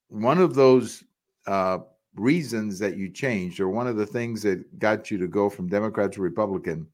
one 0.09 0.39
of 0.39 0.55
those 0.55 1.05
uh, 1.47 1.79
reasons 2.15 2.79
that 2.79 2.97
you 2.97 3.09
changed, 3.09 3.61
or 3.61 3.69
one 3.69 3.87
of 3.87 3.95
the 3.95 4.05
things 4.05 4.41
that 4.43 4.77
got 4.77 5.09
you 5.09 5.17
to 5.17 5.27
go 5.27 5.49
from 5.49 5.69
Democrat 5.69 6.11
to 6.13 6.21
Republican, 6.21 6.85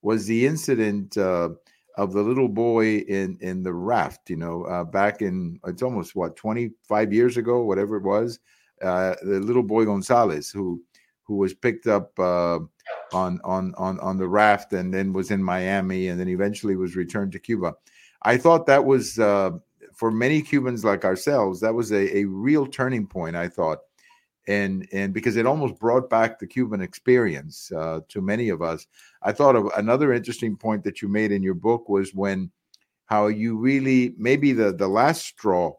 was 0.00 0.26
the 0.26 0.46
incident 0.46 1.18
uh, 1.18 1.50
of 1.96 2.12
the 2.12 2.22
little 2.22 2.48
boy 2.48 2.98
in 2.98 3.38
in 3.40 3.62
the 3.62 3.72
raft. 3.72 4.30
You 4.30 4.36
know, 4.36 4.64
uh, 4.64 4.84
back 4.84 5.22
in 5.22 5.58
it's 5.66 5.82
almost 5.82 6.14
what 6.14 6.36
twenty 6.36 6.72
five 6.88 7.12
years 7.12 7.36
ago, 7.36 7.62
whatever 7.62 7.96
it 7.96 8.04
was. 8.04 8.38
Uh, 8.82 9.14
the 9.22 9.40
little 9.40 9.62
boy 9.62 9.84
Gonzalez, 9.84 10.50
who 10.50 10.82
who 11.24 11.36
was 11.36 11.54
picked 11.54 11.86
up 11.86 12.18
uh, 12.18 12.58
on 13.12 13.40
on 13.44 13.74
on 13.76 14.00
on 14.00 14.18
the 14.18 14.28
raft 14.28 14.72
and 14.72 14.92
then 14.92 15.12
was 15.12 15.30
in 15.30 15.42
Miami 15.42 16.08
and 16.08 16.18
then 16.18 16.28
eventually 16.28 16.76
was 16.76 16.96
returned 16.96 17.32
to 17.32 17.38
Cuba. 17.38 17.74
I 18.22 18.36
thought 18.36 18.66
that 18.66 18.84
was 18.84 19.18
uh, 19.18 19.50
for 19.94 20.10
many 20.10 20.42
Cubans 20.42 20.84
like 20.84 21.04
ourselves 21.04 21.60
that 21.60 21.74
was 21.74 21.92
a, 21.92 22.16
a 22.18 22.24
real 22.24 22.66
turning 22.66 23.06
point. 23.06 23.36
I 23.36 23.48
thought, 23.48 23.78
and 24.48 24.86
and 24.92 25.12
because 25.12 25.36
it 25.36 25.46
almost 25.46 25.78
brought 25.78 26.08
back 26.08 26.38
the 26.38 26.46
Cuban 26.46 26.80
experience 26.80 27.70
uh, 27.72 28.00
to 28.08 28.20
many 28.20 28.48
of 28.48 28.62
us. 28.62 28.86
I 29.22 29.32
thought 29.32 29.56
of 29.56 29.70
another 29.76 30.12
interesting 30.12 30.56
point 30.56 30.84
that 30.84 31.02
you 31.02 31.08
made 31.08 31.32
in 31.32 31.42
your 31.42 31.54
book 31.54 31.88
was 31.88 32.14
when 32.14 32.50
how 33.06 33.26
you 33.26 33.58
really 33.58 34.14
maybe 34.18 34.52
the 34.52 34.72
the 34.72 34.88
last 34.88 35.26
straw 35.26 35.72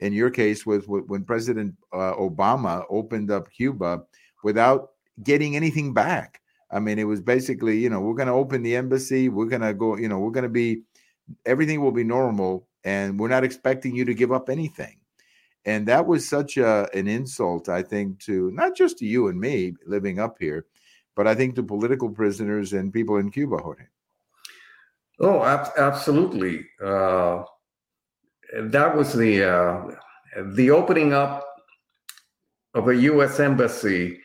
in 0.00 0.12
your 0.12 0.30
case 0.30 0.66
was 0.66 0.84
when 0.86 1.24
President 1.24 1.74
uh, 1.92 2.14
Obama 2.14 2.84
opened 2.90 3.30
up 3.30 3.50
Cuba 3.50 4.02
without 4.44 4.90
getting 5.22 5.56
anything 5.56 5.94
back. 5.94 6.40
I 6.70 6.80
mean, 6.80 6.98
it 6.98 7.04
was 7.04 7.20
basically, 7.20 7.78
you 7.78 7.88
know, 7.88 8.00
we're 8.00 8.14
going 8.14 8.28
to 8.28 8.34
open 8.34 8.62
the 8.62 8.76
embassy. 8.76 9.28
We're 9.28 9.46
going 9.46 9.62
to 9.62 9.72
go, 9.72 9.96
you 9.96 10.08
know, 10.08 10.18
we're 10.18 10.32
going 10.32 10.44
to 10.44 10.48
be, 10.50 10.82
everything 11.44 11.80
will 11.80 11.92
be 11.92 12.04
normal 12.04 12.66
and 12.84 13.18
we're 13.18 13.28
not 13.28 13.44
expecting 13.44 13.94
you 13.94 14.04
to 14.04 14.14
give 14.14 14.32
up 14.32 14.50
anything. 14.50 14.95
And 15.66 15.86
that 15.88 16.06
was 16.06 16.28
such 16.28 16.56
a, 16.56 16.88
an 16.94 17.08
insult, 17.08 17.68
I 17.68 17.82
think, 17.82 18.20
to 18.20 18.50
not 18.52 18.76
just 18.76 18.98
to 18.98 19.04
you 19.04 19.28
and 19.28 19.38
me 19.38 19.74
living 19.84 20.20
up 20.20 20.36
here, 20.38 20.66
but 21.16 21.26
I 21.26 21.34
think 21.34 21.56
to 21.56 21.62
political 21.62 22.08
prisoners 22.08 22.72
and 22.72 22.92
people 22.92 23.16
in 23.16 23.30
Cuba, 23.30 23.58
Jorge. 23.58 23.84
Oh, 25.18 25.42
ab- 25.42 25.72
absolutely. 25.76 26.64
Uh, 26.82 27.42
that 28.54 28.96
was 28.96 29.12
the 29.12 29.44
uh, 29.44 29.82
the 30.52 30.70
opening 30.70 31.12
up 31.12 31.44
of 32.74 32.88
a 32.88 32.94
U.S. 32.94 33.40
embassy 33.40 34.20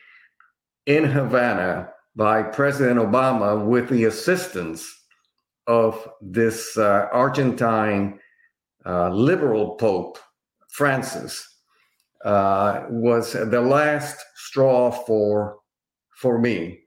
in 0.86 1.04
Havana 1.04 1.90
by 2.14 2.42
President 2.42 3.00
Obama 3.00 3.64
with 3.64 3.88
the 3.88 4.04
assistance 4.04 4.86
of 5.66 6.08
this 6.20 6.76
uh, 6.76 7.08
Argentine 7.12 8.20
uh, 8.84 9.08
liberal 9.08 9.76
Pope 9.76 10.18
Francis 10.72 11.46
uh, 12.24 12.84
was 12.88 13.32
the 13.32 13.60
last 13.60 14.24
straw 14.36 14.90
for 14.90 15.58
for 16.20 16.38
me 16.38 16.82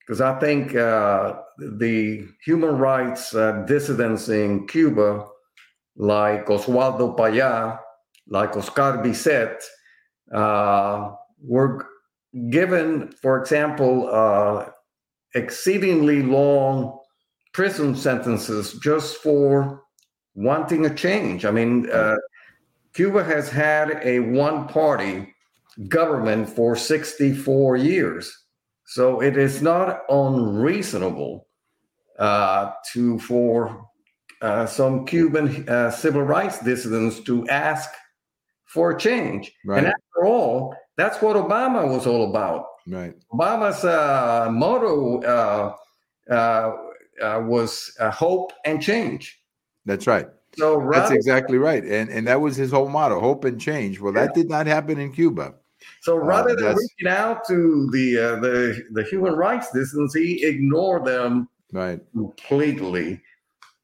because 0.00 0.20
I 0.20 0.38
think 0.38 0.74
uh, 0.74 1.34
the 1.58 2.26
human 2.44 2.76
rights 2.78 3.34
uh, 3.34 3.64
dissidents 3.66 4.28
in 4.28 4.66
Cuba, 4.66 5.26
like 5.96 6.46
Oswaldo 6.46 7.16
Paya, 7.16 7.78
like 8.28 8.56
Oscar 8.56 9.02
Biscet, 9.02 9.62
uh, 10.32 11.12
were 11.42 11.86
given, 12.50 13.12
for 13.22 13.40
example, 13.40 14.08
uh, 14.12 14.68
exceedingly 15.34 16.22
long 16.22 16.98
prison 17.52 17.96
sentences 17.96 18.74
just 18.82 19.16
for 19.18 19.82
wanting 20.34 20.84
a 20.84 20.94
change. 20.94 21.44
I 21.44 21.50
mean, 21.50 21.88
uh, 21.90 22.16
Cuba 22.94 23.24
has 23.24 23.48
had 23.50 24.00
a 24.02 24.20
one 24.20 24.68
party 24.68 25.34
government 25.88 26.48
for 26.48 26.76
64 26.76 27.76
years. 27.76 28.44
So 28.86 29.20
it 29.20 29.36
is 29.36 29.62
not 29.62 30.02
unreasonable 30.08 31.48
uh, 32.18 32.72
to 32.92 33.18
for 33.18 33.88
uh, 34.40 34.66
some 34.66 35.04
Cuban 35.06 35.68
uh, 35.68 35.90
civil 35.90 36.22
rights 36.22 36.60
dissidents 36.60 37.20
to 37.20 37.48
ask 37.48 37.90
for 38.66 38.94
change. 38.94 39.52
Right. 39.64 39.78
And 39.78 39.86
after 39.86 40.26
all, 40.26 40.76
that's 40.96 41.20
what 41.22 41.36
Obama 41.36 41.88
was 41.88 42.06
all 42.06 42.30
about. 42.30 42.66
Right. 42.86 43.14
Obama's 43.32 43.84
uh, 43.84 44.48
motto 44.52 45.22
uh, 45.22 45.74
uh, 46.30 46.72
uh 47.22 47.40
was 47.44 47.92
uh, 47.98 48.10
hope 48.10 48.52
and 48.64 48.82
change. 48.82 49.40
That's 49.86 50.06
right. 50.06 50.26
So 50.56 50.88
that's 50.92 51.10
exactly 51.10 51.58
right, 51.58 51.84
and 51.84 52.10
and 52.10 52.26
that 52.26 52.40
was 52.40 52.56
his 52.56 52.70
whole 52.70 52.88
motto: 52.88 53.20
hope 53.20 53.44
and 53.44 53.60
change. 53.60 54.00
Well, 54.00 54.14
yeah. 54.14 54.26
that 54.26 54.34
did 54.34 54.48
not 54.48 54.66
happen 54.66 54.98
in 54.98 55.12
Cuba. 55.12 55.54
So 56.00 56.16
rather 56.16 56.50
uh, 56.50 56.56
than 56.56 56.76
reaching 56.76 57.08
out 57.08 57.46
to 57.48 57.88
the 57.92 58.14
the 58.40 58.84
the 58.92 59.04
human 59.04 59.34
rights 59.34 59.70
dissidents, 59.72 60.14
he 60.14 60.44
ignored 60.44 61.04
them 61.04 61.48
right 61.72 62.00
completely, 62.12 63.20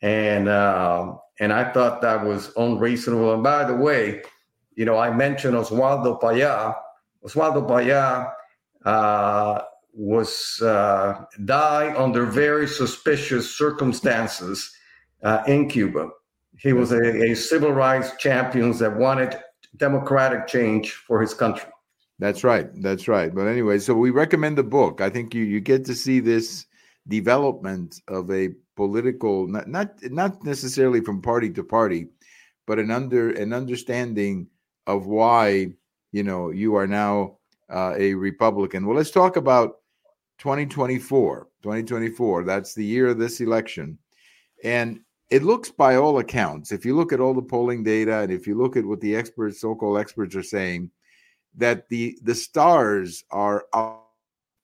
and 0.02 0.48
and 0.48 1.52
I 1.52 1.72
thought 1.72 2.02
that 2.02 2.24
was 2.24 2.52
unreasonable. 2.56 3.34
And 3.34 3.42
by 3.42 3.64
the 3.64 3.74
way, 3.74 4.22
you 4.74 4.84
know, 4.84 4.98
I 4.98 5.10
mentioned 5.10 5.54
Oswaldo 5.54 6.20
Paya 6.20 6.74
Oswaldo 7.24 7.66
Paya 7.68 8.32
uh, 8.84 9.62
was 9.92 10.60
uh, 10.62 11.24
died 11.44 11.96
under 11.96 12.24
very 12.24 12.66
suspicious 12.66 13.54
circumstances 13.54 14.74
uh, 15.22 15.42
in 15.46 15.68
Cuba. 15.68 16.08
He 16.62 16.72
was 16.72 16.92
a, 16.92 17.30
a, 17.30 17.34
civil 17.34 17.72
rights 17.72 18.16
champion 18.18 18.76
that 18.78 18.96
wanted 18.96 19.38
democratic 19.76 20.46
change 20.46 20.92
for 20.92 21.20
his 21.20 21.32
country. 21.32 21.70
That's 22.18 22.44
right. 22.44 22.68
That's 22.82 23.08
right. 23.08 23.34
But 23.34 23.46
anyway, 23.46 23.78
so 23.78 23.94
we 23.94 24.10
recommend 24.10 24.58
the 24.58 24.62
book. 24.62 25.00
I 25.00 25.08
think 25.08 25.34
you 25.34 25.44
you 25.44 25.60
get 25.60 25.84
to 25.86 25.94
see 25.94 26.20
this 26.20 26.66
development 27.08 28.02
of 28.08 28.30
a 28.30 28.50
political 28.76 29.46
not 29.46 29.68
not 29.68 29.94
not 30.10 30.44
necessarily 30.44 31.00
from 31.00 31.22
party 31.22 31.50
to 31.50 31.64
party, 31.64 32.08
but 32.66 32.78
an 32.78 32.90
under 32.90 33.30
an 33.30 33.54
understanding 33.54 34.48
of 34.86 35.06
why 35.06 35.72
you 36.12 36.22
know, 36.22 36.50
you 36.50 36.74
are 36.74 36.86
now 36.86 37.36
uh, 37.72 37.94
a 37.96 38.14
Republican. 38.14 38.86
Well, 38.86 38.96
let's 38.96 39.10
talk 39.10 39.36
about 39.36 39.76
2024. 40.38 41.48
2024, 41.62 42.44
that's 42.44 42.74
the 42.74 42.84
year 42.84 43.08
of 43.08 43.18
this 43.18 43.40
election. 43.40 43.98
And 44.64 45.00
it 45.30 45.42
looks 45.42 45.70
by 45.70 45.96
all 45.96 46.18
accounts, 46.18 46.72
if 46.72 46.84
you 46.84 46.96
look 46.96 47.12
at 47.12 47.20
all 47.20 47.34
the 47.34 47.42
polling 47.42 47.82
data 47.82 48.20
and 48.20 48.32
if 48.32 48.46
you 48.46 48.56
look 48.56 48.76
at 48.76 48.84
what 48.84 49.00
the 49.00 49.14
experts, 49.14 49.60
so-called 49.60 49.98
experts 49.98 50.34
are 50.34 50.42
saying, 50.42 50.90
that 51.56 51.88
the 51.88 52.18
the 52.22 52.34
stars 52.34 53.24
are 53.30 53.64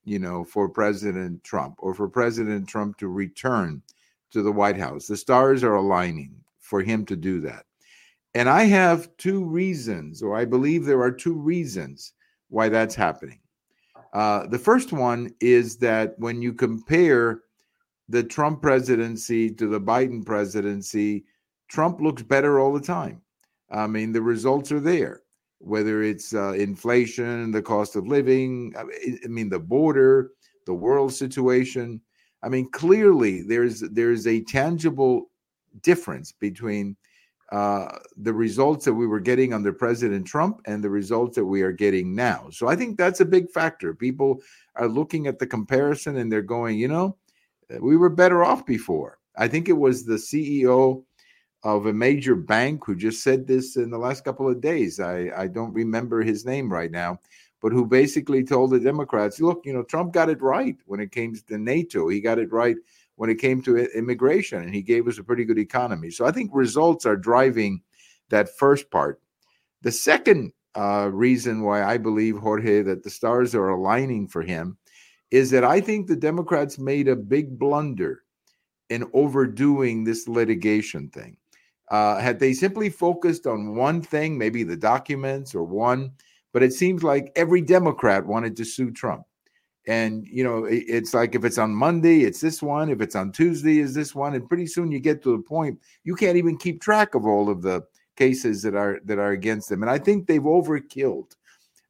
you 0.06 0.20
know, 0.20 0.44
for 0.44 0.68
President 0.68 1.42
Trump 1.44 1.75
or 1.78 1.92
for 1.92 2.08
President 2.08 2.68
Trump 2.68 2.96
to 2.96 3.08
return 3.08 3.82
to 4.30 4.40
the 4.40 4.52
White 4.52 4.78
House. 4.78 5.06
The 5.06 5.16
stars 5.16 5.62
are 5.64 5.75
aligning 5.75 6.35
for 6.61 6.80
him 6.80 7.04
to 7.06 7.16
do 7.16 7.40
that. 7.42 7.66
And 8.35 8.49
I 8.49 8.64
have 8.64 9.14
two 9.16 9.44
reasons, 9.44 10.23
or 10.23 10.37
I 10.37 10.44
believe 10.44 10.85
there 10.85 11.02
are 11.02 11.11
two 11.11 11.35
reasons 11.35 12.12
why 12.49 12.68
that's 12.68 12.94
happening. 12.94 13.40
Uh, 14.12 14.46
the 14.46 14.58
first 14.58 14.92
one 14.92 15.35
is 15.40 15.76
that 15.78 16.14
when 16.18 16.40
you 16.40 16.52
compare 16.52 17.40
the 18.08 18.22
Trump 18.22 18.62
presidency 18.62 19.50
to 19.50 19.66
the 19.66 19.80
Biden 19.80 20.25
presidency, 20.25 21.25
Trump 21.68 22.00
looks 22.00 22.22
better 22.22 22.60
all 22.60 22.72
the 22.72 22.80
time. 22.80 23.20
I 23.70 23.86
mean, 23.86 24.12
the 24.12 24.22
results 24.22 24.70
are 24.72 24.80
there. 24.80 25.22
Whether 25.58 26.02
it's 26.02 26.34
uh, 26.34 26.52
inflation, 26.52 27.50
the 27.50 27.62
cost 27.62 27.96
of 27.96 28.06
living, 28.06 28.75
I 28.78 29.26
mean, 29.26 29.48
the 29.48 29.58
border, 29.58 30.32
the 30.66 30.75
world 30.75 31.12
situation. 31.12 32.00
I 32.42 32.48
mean, 32.48 32.70
clearly 32.70 33.42
there's 33.42 33.80
there's 33.80 34.26
a 34.26 34.42
tangible 34.42 35.30
difference 35.82 36.32
between 36.32 36.96
uh, 37.52 37.88
the 38.16 38.32
results 38.32 38.84
that 38.84 38.94
we 38.94 39.06
were 39.06 39.20
getting 39.20 39.52
under 39.52 39.72
President 39.72 40.26
Trump 40.26 40.60
and 40.66 40.82
the 40.82 40.90
results 40.90 41.36
that 41.36 41.44
we 41.44 41.62
are 41.62 41.72
getting 41.72 42.14
now. 42.14 42.48
So 42.50 42.68
I 42.68 42.76
think 42.76 42.98
that's 42.98 43.20
a 43.20 43.25
big 43.25 43.50
factor. 43.50 43.94
People 43.94 44.42
are 44.75 44.88
looking 44.88 45.26
at 45.26 45.38
the 45.38 45.46
comparison 45.46 46.16
and 46.16 46.30
they're 46.30 46.42
going, 46.42 46.78
you 46.78 46.88
know, 46.88 47.16
we 47.80 47.96
were 47.96 48.08
better 48.08 48.44
off 48.44 48.66
before. 48.66 49.18
I 49.37 49.49
think 49.49 49.68
it 49.68 49.75
was 49.75 50.04
the 50.04 50.14
CEO 50.14 51.04
of 51.62 51.87
a 51.87 51.92
major 51.92 52.35
bank 52.35 52.85
who 52.87 52.94
just 52.94 53.23
said 53.23 53.46
this 53.46 53.76
in 53.76 53.90
the 53.90 53.99
last 53.99 54.25
couple 54.25 54.49
of 54.49 54.61
days. 54.61 55.00
I, 55.00 55.30
I 55.37 55.46
don't 55.49 55.73
remember 55.73 56.23
his 56.23 56.44
name 56.44 56.73
right 56.73 56.90
now, 56.90 57.18
but 57.61 57.73
who 57.73 57.85
basically 57.85 58.44
told 58.44 58.70
the 58.70 58.80
Democrats, 58.80 59.40
look, 59.40 59.62
you 59.64 59.73
know, 59.73 59.82
Trump 59.82 60.12
got 60.12 60.28
it 60.30 60.40
right 60.40 60.76
when 60.87 61.00
it 61.00 61.12
came 61.12 61.35
to 61.35 61.58
NATO. 61.58 62.08
He 62.08 62.20
got 62.20 62.38
it 62.38 62.52
right 62.52 62.76
when 63.16 63.30
it 63.30 63.40
came 63.40 63.62
to 63.62 63.76
immigration, 63.99 64.62
and 64.62 64.75
he 64.75 64.82
gave 64.82 65.08
us 65.08 65.18
a 65.18 65.25
pretty 65.25 65.44
good 65.44 65.58
economy. 65.58 66.11
So 66.11 66.25
I 66.26 66.30
think 66.30 66.50
results 66.52 67.06
are 67.06 67.16
driving 67.16 67.82
that 68.28 68.56
first 68.56 68.90
part. 68.90 69.20
The 69.82 69.92
second 69.92 70.52
uh, 70.76 71.11
reason 71.12 71.62
why 71.62 71.82
I 71.82 71.96
believe, 71.96 72.37
Jorge, 72.37 72.82
that 72.82 73.02
the 73.02 73.11
stars 73.11 73.54
are 73.54 73.70
aligning 73.70 74.28
for 74.28 74.42
him 74.42 74.76
is 75.30 75.50
that 75.50 75.64
I 75.64 75.80
think 75.80 76.06
the 76.06 76.16
Democrats 76.16 76.78
made 76.78 77.09
a 77.09 77.16
big 77.16 77.59
blunder 77.59 78.23
in 78.90 79.09
overdoing 79.12 80.04
this 80.04 80.28
litigation 80.28 81.09
thing. 81.09 81.37
Uh, 81.90 82.18
had 82.18 82.38
they 82.38 82.52
simply 82.52 82.90
focused 82.90 83.47
on 83.47 83.76
one 83.76 84.02
thing, 84.02 84.37
maybe 84.37 84.62
the 84.62 84.76
documents 84.76 85.54
or 85.54 85.62
one, 85.64 86.12
but 86.52 86.62
it 86.62 86.73
seems 86.73 87.02
like 87.02 87.33
every 87.37 87.61
Democrat 87.61 88.26
wanted 88.26 88.56
to 88.56 88.64
sue 88.64 88.90
Trump. 88.90 89.25
And, 89.88 90.26
you 90.26 90.42
know, 90.42 90.64
it's 90.68 91.14
like 91.14 91.37
if 91.37 91.45
it's 91.45 91.59
on 91.59 91.71
Monday, 91.71 92.23
it's 92.23 92.40
this 92.40 92.61
one. 92.61 92.90
If 92.90 93.00
it's 93.00 93.14
on 93.14 93.30
Tuesday, 93.30 93.78
is 93.78 93.95
this 93.95 94.16
one. 94.16 94.35
And 94.35 94.49
pretty 94.49 94.66
soon 94.66 94.90
you 94.90 94.99
get 94.99 95.23
to 95.23 95.37
the 95.37 95.42
point 95.42 95.78
you 96.02 96.16
can't 96.16 96.37
even 96.37 96.56
keep 96.56 96.80
track 96.80 97.14
of 97.14 97.25
all 97.25 97.49
of 97.49 97.62
the 97.62 97.85
cases 98.16 98.62
that 98.62 98.75
are 98.75 98.99
that 99.04 99.21
are 99.21 99.30
against 99.30 99.68
them. 99.68 99.83
And 99.83 99.90
I 99.90 99.99
think 99.99 100.26
they've 100.26 100.42
overkilled. 100.42 101.37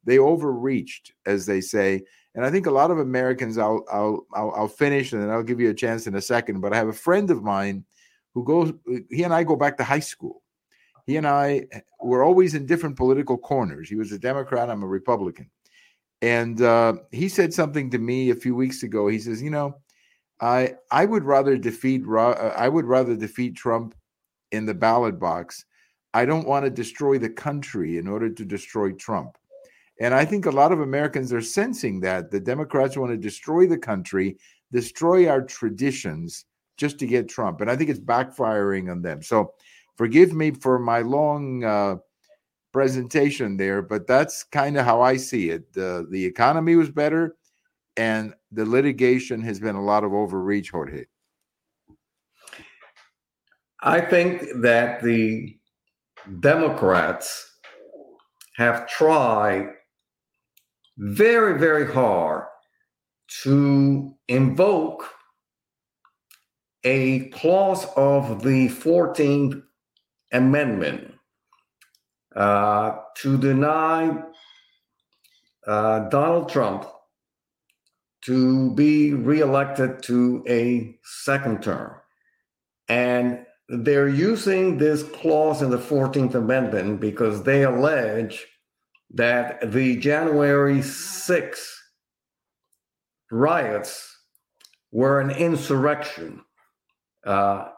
They 0.03 0.19
overreached, 0.19 1.13
as 1.25 1.47
they 1.47 1.59
say. 1.59 2.03
And 2.37 2.45
I 2.45 2.51
think 2.51 2.67
a 2.67 2.71
lot 2.71 2.91
of 2.91 2.99
Americans, 2.99 3.57
I'll, 3.57 3.83
I'll, 3.91 4.27
I'll, 4.35 4.51
I'll 4.55 4.67
finish 4.67 5.11
and 5.11 5.31
I'll 5.31 5.41
give 5.41 5.59
you 5.59 5.71
a 5.71 5.73
chance 5.73 6.05
in 6.05 6.13
a 6.13 6.21
second. 6.21 6.61
But 6.61 6.71
I 6.71 6.77
have 6.77 6.87
a 6.87 6.93
friend 6.93 7.31
of 7.31 7.41
mine 7.41 7.83
who 8.35 8.45
goes, 8.45 8.71
he 9.09 9.23
and 9.23 9.33
I 9.33 9.43
go 9.43 9.55
back 9.55 9.75
to 9.77 9.83
high 9.83 9.99
school. 9.99 10.43
He 11.07 11.17
and 11.17 11.27
I 11.27 11.65
were 11.99 12.23
always 12.23 12.53
in 12.53 12.67
different 12.67 12.95
political 12.95 13.39
corners. 13.39 13.89
He 13.89 13.95
was 13.95 14.11
a 14.11 14.19
Democrat, 14.19 14.69
I'm 14.69 14.83
a 14.83 14.87
Republican. 14.87 15.49
And 16.21 16.61
uh, 16.61 16.97
he 17.11 17.27
said 17.27 17.55
something 17.55 17.89
to 17.89 17.97
me 17.97 18.29
a 18.29 18.35
few 18.35 18.53
weeks 18.53 18.83
ago. 18.83 19.07
He 19.07 19.19
says, 19.19 19.41
"You 19.41 19.51
know, 19.51 19.77
I 20.41 20.75
I 20.91 21.05
would 21.05 21.23
rather 21.23 21.57
defeat 21.57 22.03
uh, 22.07 22.53
I 22.57 22.69
would 22.69 22.85
rather 22.85 23.15
defeat 23.15 23.55
Trump 23.55 23.95
in 24.51 24.65
the 24.65 24.73
ballot 24.73 25.19
box. 25.19 25.63
I 26.15 26.25
don't 26.25 26.47
want 26.47 26.65
to 26.65 26.71
destroy 26.71 27.19
the 27.19 27.29
country 27.29 27.99
in 27.99 28.07
order 28.07 28.29
to 28.29 28.45
destroy 28.45 28.93
Trump." 28.93 29.36
And 29.99 30.13
I 30.13 30.25
think 30.25 30.45
a 30.45 30.51
lot 30.51 30.71
of 30.71 30.81
Americans 30.81 31.33
are 31.33 31.41
sensing 31.41 31.99
that 32.01 32.29
the 32.29 32.39
Democrats 32.39 32.97
want 32.97 33.11
to 33.11 33.17
destroy 33.17 33.67
the 33.67 33.77
country, 33.77 34.37
destroy 34.71 35.27
our 35.27 35.41
traditions 35.41 36.45
just 36.77 36.99
to 36.99 37.07
get 37.07 37.27
Trump. 37.27 37.61
And 37.61 37.71
I 37.71 37.75
think 37.75 37.89
it's 37.89 37.99
backfiring 37.99 38.91
on 38.91 39.01
them. 39.01 39.23
So 39.23 39.53
forgive 39.95 40.33
me 40.33 40.51
for 40.51 40.77
my 40.77 40.99
long 40.99 41.63
uh, 41.63 41.95
presentation 42.71 43.57
there, 43.57 43.81
but 43.81 44.05
that's 44.05 44.43
kind 44.43 44.77
of 44.77 44.85
how 44.85 45.01
I 45.01 45.17
see 45.17 45.49
it. 45.49 45.73
The 45.73 46.07
the 46.11 46.23
economy 46.23 46.75
was 46.75 46.91
better, 46.91 47.35
and 47.95 48.33
the 48.51 48.65
litigation 48.65 49.41
has 49.41 49.59
been 49.59 49.75
a 49.75 49.83
lot 49.83 50.03
of 50.03 50.13
overreach, 50.13 50.69
Jorge. 50.69 51.05
I 53.81 54.01
think 54.01 54.43
that 54.61 55.01
the 55.01 55.57
Democrats 56.39 57.57
have 58.57 58.87
tried 58.87 59.69
very, 60.97 61.59
very 61.59 61.91
hard 61.91 62.45
to 63.43 64.15
invoke 64.27 65.03
a 66.83 67.29
clause 67.29 67.85
of 67.95 68.43
the 68.43 68.69
14th 68.69 69.61
Amendment 70.31 71.13
uh, 72.35 72.97
to 73.17 73.37
deny 73.37 74.23
uh, 75.65 75.99
Donald 76.09 76.49
Trump 76.49 76.85
to 78.25 78.73
be 78.75 79.13
reelected 79.13 80.03
to 80.03 80.43
a 80.47 80.97
second 81.03 81.63
term. 81.63 81.93
And 82.89 83.45
they're 83.69 84.09
using 84.09 84.77
this 84.77 85.03
clause 85.03 85.61
in 85.61 85.69
the 85.69 85.77
14th 85.77 86.35
Amendment 86.35 86.99
because 86.99 87.43
they 87.43 87.63
allege 87.63 88.45
that 89.13 89.71
the 89.71 89.97
January 89.97 90.79
6th 90.79 91.67
riots 93.31 94.15
were 94.91 95.19
an 95.19 95.31
insurrection. 95.31 96.41
Uh, 97.25 97.69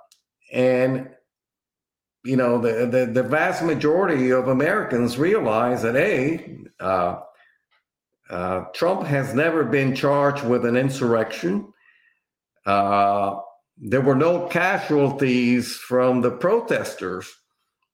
and, 0.51 1.09
you 2.23 2.35
know, 2.35 2.59
the, 2.59 2.85
the, 2.85 3.05
the, 3.05 3.23
vast 3.23 3.63
majority 3.63 4.31
of 4.31 4.47
Americans 4.47 5.17
realize 5.17 5.81
that, 5.83 5.95
A, 5.95 6.57
uh, 6.79 7.19
uh, 8.29 8.65
Trump 8.73 9.03
has 9.03 9.33
never 9.33 9.63
been 9.63 9.95
charged 9.95 10.43
with 10.45 10.65
an 10.65 10.75
insurrection. 10.75 11.71
Uh, 12.65 13.37
there 13.77 14.01
were 14.01 14.15
no 14.15 14.47
casualties 14.47 15.75
from 15.75 16.21
the 16.21 16.31
protesters 16.31 17.27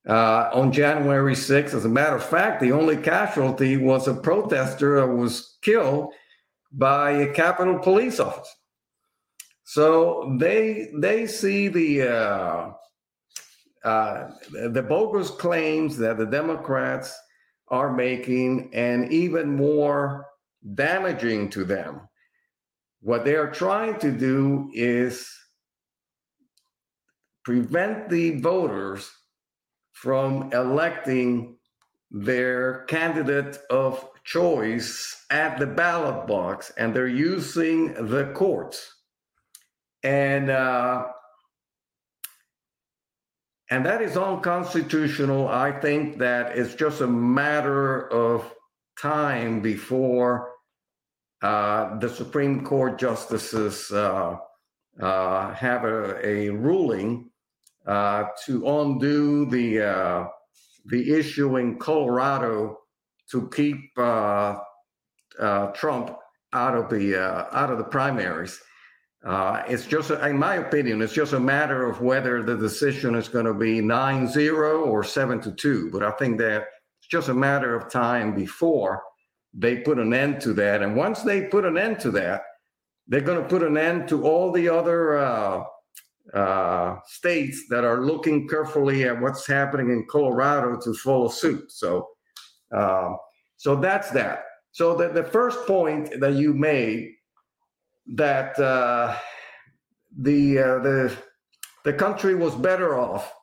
uh, 0.07 0.49
on 0.53 0.71
January 0.71 1.33
6th. 1.33 1.73
As 1.73 1.85
a 1.85 1.89
matter 1.89 2.15
of 2.15 2.25
fact, 2.25 2.61
the 2.61 2.71
only 2.71 2.97
casualty 2.97 3.77
was 3.77 4.07
a 4.07 4.13
protester 4.13 5.05
who 5.05 5.17
was 5.17 5.57
killed 5.61 6.13
by 6.71 7.11
a 7.11 7.33
Capitol 7.33 7.79
police 7.79 8.19
officer. 8.19 8.51
So 9.63 10.35
they 10.39 10.91
they 10.99 11.25
see 11.25 11.69
the 11.69 12.03
uh, 12.03 12.71
uh, 13.83 14.31
the 14.71 14.83
bogus 14.83 15.31
claims 15.31 15.97
that 15.97 16.17
the 16.17 16.25
Democrats 16.25 17.17
are 17.69 17.91
making, 17.91 18.69
and 18.73 19.11
even 19.11 19.55
more 19.55 20.27
damaging 20.75 21.49
to 21.49 21.63
them. 21.63 22.01
What 23.01 23.25
they 23.25 23.35
are 23.35 23.49
trying 23.49 23.99
to 23.99 24.11
do 24.11 24.69
is 24.73 25.27
prevent 27.43 28.09
the 28.09 28.39
voters 28.39 29.11
from 30.05 30.53
electing 30.53 31.57
their 32.11 32.83
candidate 32.83 33.57
of 33.71 34.07
choice 34.23 35.25
at 35.31 35.57
the 35.57 35.65
ballot 35.65 36.27
box, 36.27 36.71
and 36.77 36.93
they're 36.93 37.07
using 37.07 37.91
the 37.95 38.31
courts. 38.35 38.93
And 40.03 40.51
uh, 40.51 41.07
and 43.71 43.83
that 43.83 44.03
is 44.03 44.15
unconstitutional. 44.15 45.47
I 45.47 45.71
think 45.71 46.19
that 46.19 46.55
it's 46.55 46.75
just 46.75 47.01
a 47.01 47.07
matter 47.07 48.07
of 48.13 48.53
time 49.01 49.59
before 49.59 50.51
uh, 51.41 51.97
the 51.97 52.09
Supreme 52.09 52.63
Court 52.63 52.99
justices 52.99 53.89
uh, 53.91 54.37
uh, 55.01 55.53
have 55.55 55.83
a, 55.83 56.23
a 56.23 56.49
ruling 56.49 57.31
uh, 57.85 58.25
to 58.45 58.67
undo 58.67 59.45
the 59.45 59.81
uh, 59.81 60.27
the 60.85 61.13
issue 61.13 61.57
in 61.57 61.77
Colorado 61.77 62.79
to 63.31 63.49
keep 63.49 63.79
uh, 63.97 64.57
uh 65.39 65.67
Trump 65.71 66.15
out 66.53 66.75
of 66.75 66.89
the 66.89 67.15
out 67.17 67.71
of 67.71 67.77
the 67.77 67.83
primaries. 67.83 68.59
It's 69.67 69.85
just, 69.85 70.11
in 70.11 70.37
my 70.37 70.55
opinion, 70.55 71.01
it's 71.01 71.13
just 71.13 71.33
a 71.33 71.39
matter 71.39 71.89
of 71.89 72.01
whether 72.01 72.43
the 72.43 72.55
decision 72.55 73.15
is 73.15 73.27
going 73.27 73.45
to 73.45 73.53
be 73.53 73.81
9-0 73.81 74.85
or 74.85 75.03
7 75.03 75.41
to 75.41 75.51
2. 75.51 75.89
But 75.91 76.03
I 76.03 76.11
think 76.11 76.37
that 76.37 76.65
it's 76.99 77.07
just 77.09 77.29
a 77.29 77.33
matter 77.33 77.75
of 77.75 77.91
time 77.91 78.35
before 78.35 79.01
they 79.53 79.77
put 79.77 79.97
an 79.97 80.13
end 80.13 80.41
to 80.41 80.53
that. 80.53 80.81
And 80.83 80.95
once 80.95 81.21
they 81.23 81.45
put 81.45 81.65
an 81.65 81.77
end 81.77 81.99
to 82.01 82.11
that, 82.11 82.43
they're 83.07 83.21
going 83.21 83.41
to 83.41 83.49
put 83.49 83.63
an 83.63 83.77
end 83.77 84.07
to 84.09 84.23
all 84.23 84.51
the 84.51 84.69
other 84.69 85.65
uh, 86.33 86.97
states 87.07 87.65
that 87.69 87.83
are 87.83 88.05
looking 88.05 88.47
carefully 88.47 89.03
at 89.03 89.19
what's 89.21 89.45
happening 89.47 89.89
in 89.89 90.05
Colorado 90.09 90.79
to 90.81 90.93
follow 90.93 91.27
suit. 91.27 91.71
So, 91.71 92.07
uh, 92.75 93.13
so 93.57 93.75
that's 93.75 94.09
that. 94.11 94.45
So 94.71 94.95
the, 94.95 95.09
the 95.09 95.23
first 95.23 95.65
point 95.67 96.19
that 96.19 96.33
you 96.33 96.53
made 96.53 97.11
that 98.15 98.59
uh, 98.59 99.17
the 100.17 100.59
uh, 100.59 100.79
the 100.79 101.17
the 101.83 101.93
country 101.93 102.35
was 102.35 102.55
better 102.55 102.97
off 102.97 103.33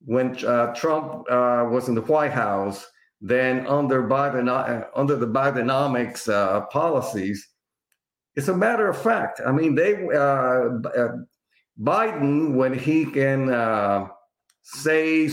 when 0.00 0.36
uh, 0.44 0.74
Trump 0.74 1.24
uh, 1.30 1.66
was 1.70 1.88
in 1.88 1.94
the 1.94 2.02
White 2.02 2.32
House, 2.32 2.86
than 3.20 3.66
under 3.66 4.02
Biden, 4.02 4.48
under 4.94 5.16
the 5.16 5.26
Bidenomics 5.26 6.28
policies, 6.70 7.48
it's 8.36 8.48
a 8.48 8.56
matter 8.56 8.88
of 8.88 9.00
fact. 9.00 9.40
I 9.46 9.52
mean, 9.52 9.74
they 9.74 9.94
uh, 9.94 10.68
Biden 11.80 12.54
when 12.54 12.72
he 12.78 13.04
can 13.06 13.50
say 14.62 15.28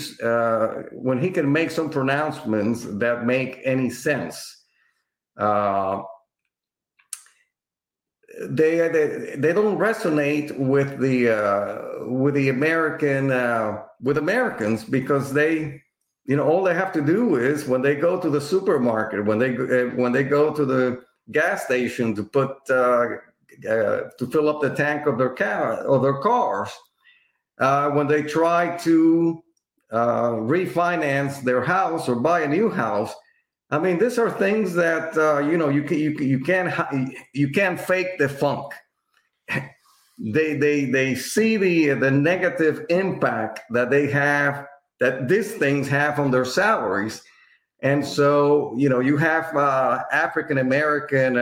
when 0.91 1.21
he 1.21 1.30
can 1.30 1.51
make 1.51 1.71
some 1.71 1.89
pronouncements 1.89 2.86
that 2.86 3.25
make 3.25 3.60
any 3.63 3.89
sense. 3.89 4.65
Uh, 5.38 6.01
they, 8.49 8.88
they 8.89 9.36
they 9.38 9.54
don't 9.54 9.77
resonate 9.77 10.58
with 10.58 10.99
the 10.99 11.30
uh, 11.30 12.06
with 12.06 12.34
the 12.34 12.49
American 12.49 13.32
uh, 13.32 13.84
with 14.01 14.17
Americans 14.17 14.84
because 14.84 15.34
they 15.34 15.82
you 16.25 16.36
know 16.36 16.47
all 16.47 16.63
they 16.63 16.73
have 16.73 16.91
to 16.93 17.01
do 17.01 17.36
is 17.36 17.67
when 17.67 17.82
they 17.82 17.95
go 17.95 18.19
to 18.19 18.30
the 18.30 18.41
supermarket 18.41 19.25
when 19.25 19.39
they 19.39 19.56
uh, 19.56 19.89
when 19.95 20.12
they 20.12 20.23
go 20.23 20.54
to 20.54 20.65
the 20.65 21.04
gas 21.32 21.65
station 21.65 22.15
to 22.15 22.23
put 22.23 22.51
uh, 23.65 23.71
uh, 23.71 24.09
to 24.17 24.27
fill 24.27 24.49
up 24.49 24.61
the 24.61 24.69
tank 24.69 25.07
of 25.07 25.17
their 25.17 25.33
car 25.33 25.85
or 25.85 25.99
their 25.99 26.19
cars 26.19 26.69
uh, 27.59 27.89
when 27.89 28.07
they 28.07 28.23
try 28.23 28.75
to 28.77 29.41
refinance 29.91 31.43
their 31.43 31.61
house 31.61 32.07
or 32.07 32.15
buy 32.15 32.41
a 32.41 32.47
new 32.47 32.69
house 32.69 33.13
I 33.71 33.79
mean, 33.79 33.97
these 33.99 34.19
are 34.19 34.29
things 34.29 34.73
that 34.73 35.17
uh, 35.17 35.39
you 35.39 35.57
know 35.57 35.69
you 35.69 35.83
can 35.83 35.97
you 35.97 36.11
you 36.11 36.41
can't 36.41 36.73
you 37.33 37.49
can't 37.49 37.79
fake 37.79 38.17
the 38.19 38.27
funk. 38.27 38.73
they 40.19 40.55
they 40.57 40.85
they 40.85 41.15
see 41.15 41.55
the 41.55 41.93
the 41.93 42.11
negative 42.11 42.85
impact 42.89 43.61
that 43.71 43.89
they 43.89 44.07
have 44.11 44.67
that 44.99 45.29
these 45.29 45.53
things 45.53 45.87
have 45.87 46.19
on 46.19 46.31
their 46.31 46.43
salaries, 46.43 47.23
and 47.81 48.05
so 48.05 48.75
you 48.77 48.89
know 48.89 48.99
you 48.99 49.15
have 49.15 49.55
uh, 49.55 50.03
African 50.11 50.57
American 50.57 51.37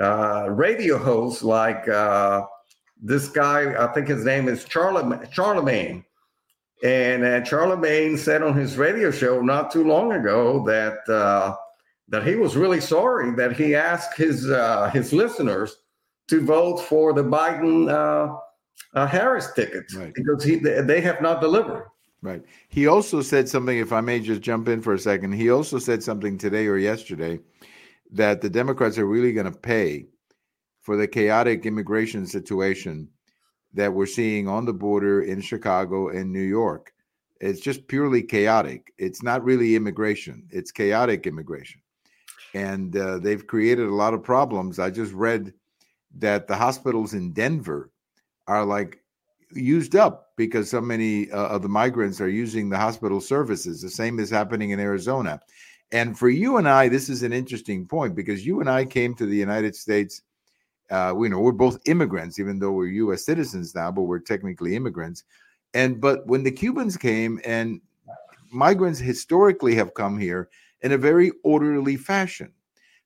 uh, 0.00 0.48
radio 0.50 0.98
hosts 0.98 1.42
like 1.42 1.88
uh, 1.88 2.42
this 3.00 3.28
guy. 3.28 3.74
I 3.82 3.92
think 3.92 4.08
his 4.08 4.24
name 4.24 4.48
is 4.48 4.64
Charlamagne. 4.64 5.32
Charlamagne 5.32 6.04
and 6.82 7.24
uh, 7.24 7.40
Charlamagne 7.40 8.18
said 8.18 8.42
on 8.42 8.54
his 8.54 8.76
radio 8.76 9.10
show 9.10 9.40
not 9.40 9.70
too 9.70 9.84
long 9.84 10.12
ago 10.12 10.64
that 10.64 11.08
uh, 11.12 11.56
that 12.08 12.26
he 12.26 12.36
was 12.36 12.56
really 12.56 12.80
sorry 12.80 13.34
that 13.34 13.56
he 13.56 13.74
asked 13.74 14.16
his 14.16 14.48
uh, 14.48 14.88
his 14.90 15.12
listeners 15.12 15.78
to 16.28 16.44
vote 16.44 16.78
for 16.78 17.12
the 17.12 17.24
Biden 17.24 17.90
uh, 17.90 18.36
uh, 18.94 19.06
Harris 19.06 19.52
ticket 19.54 19.92
right. 19.94 20.14
because 20.14 20.44
he 20.44 20.56
they 20.56 21.00
have 21.00 21.20
not 21.20 21.40
delivered. 21.40 21.88
Right. 22.20 22.42
He 22.68 22.88
also 22.88 23.22
said 23.22 23.48
something. 23.48 23.78
If 23.78 23.92
I 23.92 24.00
may 24.00 24.18
just 24.18 24.40
jump 24.40 24.68
in 24.68 24.82
for 24.82 24.94
a 24.94 24.98
second, 24.98 25.32
he 25.32 25.50
also 25.50 25.78
said 25.78 26.02
something 26.02 26.36
today 26.36 26.66
or 26.66 26.76
yesterday 26.76 27.38
that 28.10 28.40
the 28.40 28.50
Democrats 28.50 28.98
are 28.98 29.06
really 29.06 29.32
going 29.32 29.50
to 29.50 29.58
pay 29.58 30.06
for 30.80 30.96
the 30.96 31.06
chaotic 31.06 31.66
immigration 31.66 32.26
situation 32.26 33.08
that 33.74 33.92
we're 33.92 34.06
seeing 34.06 34.48
on 34.48 34.64
the 34.64 34.72
border 34.72 35.22
in 35.22 35.40
Chicago 35.40 36.08
and 36.08 36.32
New 36.32 36.40
York. 36.40 36.92
It's 37.40 37.60
just 37.60 37.86
purely 37.86 38.22
chaotic. 38.22 38.92
It's 38.98 39.22
not 39.22 39.44
really 39.44 39.76
immigration, 39.76 40.48
it's 40.50 40.72
chaotic 40.72 41.26
immigration. 41.26 41.80
And 42.54 42.96
uh, 42.96 43.18
they've 43.18 43.46
created 43.46 43.88
a 43.88 43.94
lot 43.94 44.14
of 44.14 44.22
problems. 44.22 44.78
I 44.78 44.90
just 44.90 45.12
read 45.12 45.52
that 46.16 46.48
the 46.48 46.56
hospitals 46.56 47.12
in 47.12 47.32
Denver 47.32 47.90
are 48.46 48.64
like 48.64 49.02
used 49.52 49.94
up 49.94 50.32
because 50.36 50.70
so 50.70 50.80
many 50.80 51.30
uh, 51.30 51.48
of 51.48 51.62
the 51.62 51.68
migrants 51.68 52.20
are 52.20 52.28
using 52.28 52.68
the 52.68 52.78
hospital 52.78 53.20
services. 53.20 53.82
The 53.82 53.90
same 53.90 54.18
is 54.18 54.30
happening 54.30 54.70
in 54.70 54.80
Arizona. 54.80 55.40
And 55.92 56.18
for 56.18 56.28
you 56.28 56.58
and 56.58 56.68
I, 56.68 56.88
this 56.88 57.08
is 57.08 57.22
an 57.22 57.32
interesting 57.32 57.86
point 57.86 58.14
because 58.14 58.44
you 58.44 58.60
and 58.60 58.68
I 58.68 58.84
came 58.84 59.14
to 59.14 59.26
the 59.26 59.36
United 59.36 59.74
States 59.74 60.22
uh, 60.90 61.12
we 61.14 61.28
know 61.28 61.38
we're 61.40 61.52
both 61.52 61.78
immigrants, 61.86 62.38
even 62.38 62.58
though 62.58 62.72
we're 62.72 62.86
U.S. 62.86 63.24
citizens 63.24 63.74
now, 63.74 63.90
but 63.90 64.02
we're 64.02 64.18
technically 64.18 64.74
immigrants. 64.74 65.24
And 65.74 66.00
but 66.00 66.26
when 66.26 66.42
the 66.42 66.50
Cubans 66.50 66.96
came, 66.96 67.40
and 67.44 67.80
migrants 68.50 68.98
historically 68.98 69.74
have 69.74 69.94
come 69.94 70.18
here 70.18 70.48
in 70.80 70.92
a 70.92 70.98
very 70.98 71.32
orderly 71.42 71.96
fashion. 71.96 72.52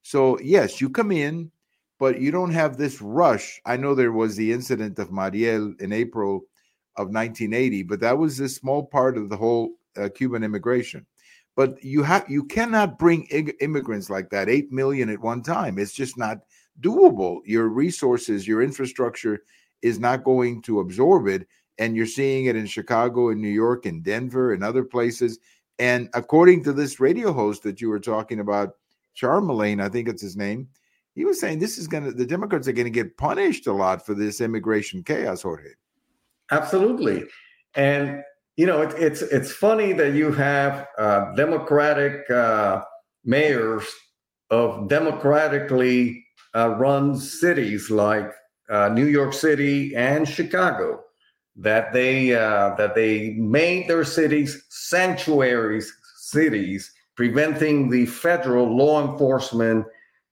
So 0.02 0.38
yes, 0.40 0.80
you 0.80 0.90
come 0.90 1.10
in, 1.10 1.50
but 1.98 2.20
you 2.20 2.30
don't 2.30 2.52
have 2.52 2.76
this 2.76 3.02
rush. 3.02 3.60
I 3.66 3.76
know 3.76 3.94
there 3.94 4.12
was 4.12 4.36
the 4.36 4.52
incident 4.52 4.98
of 4.98 5.10
Mariel 5.10 5.74
in 5.80 5.92
April 5.92 6.44
of 6.96 7.08
1980, 7.08 7.82
but 7.84 8.00
that 8.00 8.16
was 8.16 8.38
a 8.38 8.48
small 8.48 8.84
part 8.84 9.16
of 9.16 9.28
the 9.28 9.36
whole 9.36 9.70
uh, 9.96 10.08
Cuban 10.14 10.44
immigration. 10.44 11.04
But 11.54 11.82
you 11.84 12.02
have 12.02 12.24
you 12.28 12.44
cannot 12.44 12.98
bring 12.98 13.26
ig- 13.30 13.56
immigrants 13.60 14.08
like 14.08 14.30
that, 14.30 14.48
eight 14.48 14.72
million 14.72 15.10
at 15.10 15.20
one 15.20 15.42
time. 15.42 15.78
It's 15.78 15.92
just 15.92 16.16
not 16.16 16.38
doable. 16.80 17.40
Your 17.44 17.68
resources, 17.68 18.48
your 18.48 18.62
infrastructure 18.62 19.42
is 19.82 19.98
not 19.98 20.24
going 20.24 20.62
to 20.62 20.80
absorb 20.80 21.28
it. 21.28 21.46
And 21.78 21.96
you're 21.96 22.06
seeing 22.06 22.46
it 22.46 22.56
in 22.56 22.66
Chicago 22.66 23.30
and 23.30 23.40
New 23.40 23.48
York 23.48 23.86
and 23.86 24.02
Denver 24.02 24.52
and 24.52 24.62
other 24.62 24.84
places. 24.84 25.38
And 25.78 26.08
according 26.14 26.64
to 26.64 26.72
this 26.72 27.00
radio 27.00 27.32
host 27.32 27.62
that 27.64 27.80
you 27.80 27.88
were 27.88 28.00
talking 28.00 28.40
about, 28.40 28.76
Charlamagne, 29.20 29.82
I 29.82 29.88
think 29.88 30.08
it's 30.08 30.22
his 30.22 30.36
name, 30.36 30.68
he 31.14 31.24
was 31.24 31.40
saying 31.40 31.58
this 31.58 31.78
is 31.78 31.88
going 31.88 32.04
to, 32.04 32.12
the 32.12 32.26
Democrats 32.26 32.68
are 32.68 32.72
going 32.72 32.86
to 32.86 32.90
get 32.90 33.16
punished 33.16 33.66
a 33.66 33.72
lot 33.72 34.04
for 34.04 34.14
this 34.14 34.40
immigration 34.40 35.02
chaos, 35.02 35.42
Jorge. 35.42 35.70
Absolutely. 36.50 37.24
And, 37.74 38.22
you 38.56 38.66
know, 38.66 38.82
it, 38.82 38.94
it's, 38.98 39.22
it's 39.22 39.52
funny 39.52 39.92
that 39.94 40.14
you 40.14 40.32
have 40.32 40.86
uh, 40.98 41.34
Democratic 41.34 42.28
uh, 42.30 42.82
mayors 43.24 43.86
of 44.50 44.88
democratically 44.88 46.24
uh, 46.54 46.70
runs 46.76 47.40
cities 47.40 47.90
like 47.90 48.30
uh, 48.68 48.88
New 48.88 49.06
York 49.06 49.32
City 49.32 49.94
and 49.96 50.28
Chicago 50.28 51.00
that 51.56 51.92
they 51.92 52.34
uh, 52.34 52.74
that 52.76 52.94
they 52.94 53.30
made 53.34 53.88
their 53.88 54.04
cities 54.04 54.64
sanctuaries 54.70 55.92
cities, 56.16 56.90
preventing 57.16 57.90
the 57.90 58.06
federal 58.06 58.74
law 58.74 59.06
enforcement 59.06 59.84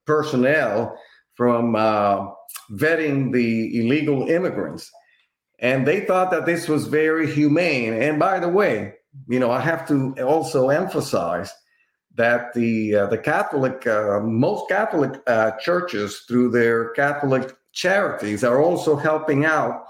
personnel 0.07 0.97
from 1.35 1.77
uh, 1.77 2.27
vetting 2.73 3.33
the 3.33 3.79
illegal 3.81 4.29
immigrants. 4.29 4.91
And 5.61 5.87
they 5.87 6.01
thought 6.01 6.31
that 6.31 6.47
this 6.47 6.69
was 6.69 6.87
very 6.87 7.31
humane. 7.31 7.93
And 7.93 8.19
by 8.19 8.41
the 8.41 8.49
way, 8.49 8.95
you 9.29 9.39
know, 9.39 9.51
I 9.51 9.61
have 9.61 9.87
to 9.89 10.15
also 10.23 10.71
emphasize 10.71 11.53
that 12.17 12.53
the 12.55 12.95
uh, 12.95 13.07
the 13.07 13.19
Catholic 13.19 13.87
uh, 13.87 14.21
most 14.21 14.69
Catholic 14.69 15.21
uh, 15.27 15.53
churches 15.53 16.25
through 16.27 16.51
their 16.51 16.91
Catholic 16.91 17.57
charities 17.73 18.43
are 18.43 18.61
also 18.61 18.97
helping 18.97 19.45
out 19.45 19.85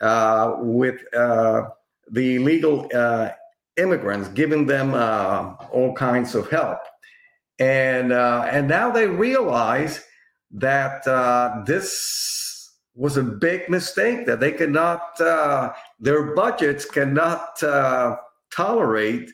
uh, 0.00 0.56
with 0.58 1.00
uh, 1.14 1.62
the 2.10 2.36
illegal 2.36 2.88
uh, 2.94 3.30
immigrants, 3.76 4.28
giving 4.28 4.66
them 4.66 4.94
all 4.94 5.94
kinds 5.94 6.34
of 6.34 6.50
help, 6.50 6.78
and 7.58 8.12
and 8.12 8.68
now 8.68 8.90
they 8.90 9.06
realize 9.06 10.04
that 10.52 11.04
this 11.66 12.53
was 12.94 13.16
a 13.16 13.22
big 13.22 13.68
mistake 13.68 14.26
that 14.26 14.40
they 14.40 14.52
cannot 14.52 15.18
their 16.00 16.34
budgets 16.34 16.84
cannot 16.84 17.58
tolerate 18.50 19.30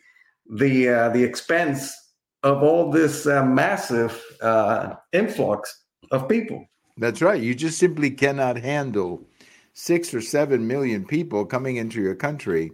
the 0.50 0.86
the 1.12 1.22
expense 1.22 1.94
of 2.42 2.62
all 2.62 2.90
this 2.90 3.26
uh, 3.26 3.44
massive 3.44 4.22
uh, 4.40 4.94
influx 5.12 5.84
of 6.10 6.28
people. 6.28 6.64
That's 6.96 7.22
right. 7.22 7.40
You 7.40 7.54
just 7.54 7.78
simply 7.78 8.10
cannot 8.10 8.56
handle 8.56 9.26
six 9.72 10.12
or 10.12 10.20
seven 10.20 10.66
million 10.66 11.04
people 11.04 11.44
coming 11.44 11.76
into 11.76 12.00
your 12.00 12.14
country, 12.14 12.72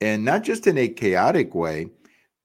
and 0.00 0.24
not 0.24 0.42
just 0.42 0.66
in 0.66 0.78
a 0.78 0.88
chaotic 0.88 1.54
way, 1.54 1.88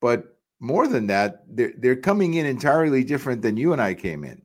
but 0.02 0.38
more 0.60 0.88
than 0.88 1.08
that, 1.08 1.44
they're, 1.48 1.74
they're 1.78 1.96
coming 1.96 2.34
in 2.34 2.46
entirely 2.46 3.04
different 3.04 3.42
than 3.42 3.58
you 3.58 3.72
and 3.74 3.82
I 3.82 3.94
came 3.94 4.24
in. 4.24 4.42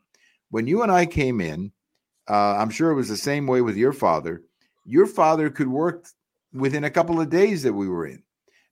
When 0.51 0.67
you 0.67 0.83
and 0.83 0.93
I 0.93 1.07
came 1.07 1.41
in, 1.41 1.73
uh, 2.29 2.57
I'm 2.57 2.71
sure 2.71 2.91
it 2.91 2.97
was 2.97 3.09
the 3.09 3.17
same 3.17 3.47
way 3.47 3.61
with 3.61 3.77
your 3.77 3.93
father. 3.93 4.43
Your 4.87 5.07
father 5.07 5.51
could 5.51 5.69
work 5.69 6.07
within 6.53 6.85
a 6.85 6.91
couple 6.91 7.21
of 7.21 7.31
days 7.31 7.63
that 7.63 7.73
we 7.73 7.89
were 7.89 8.07
in 8.07 8.23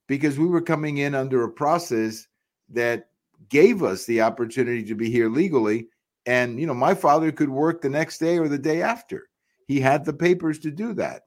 because 0.07 0.37
we 0.37 0.47
were 0.47 0.61
coming 0.61 0.97
in 0.97 1.15
under 1.15 1.43
a 1.43 1.51
process 1.51 2.27
that 2.69 3.09
gave 3.49 3.83
us 3.83 4.05
the 4.05 4.21
opportunity 4.21 4.83
to 4.83 4.95
be 4.95 5.09
here 5.09 5.29
legally. 5.29 5.87
And, 6.25 6.59
you 6.59 6.65
know, 6.65 6.73
my 6.73 6.93
father 6.93 7.31
could 7.31 7.49
work 7.49 7.81
the 7.81 7.89
next 7.89 8.17
day 8.17 8.37
or 8.37 8.47
the 8.47 8.57
day 8.57 8.81
after. 8.81 9.27
He 9.67 9.79
had 9.79 10.05
the 10.05 10.13
papers 10.13 10.59
to 10.59 10.71
do 10.71 10.93
that. 10.93 11.23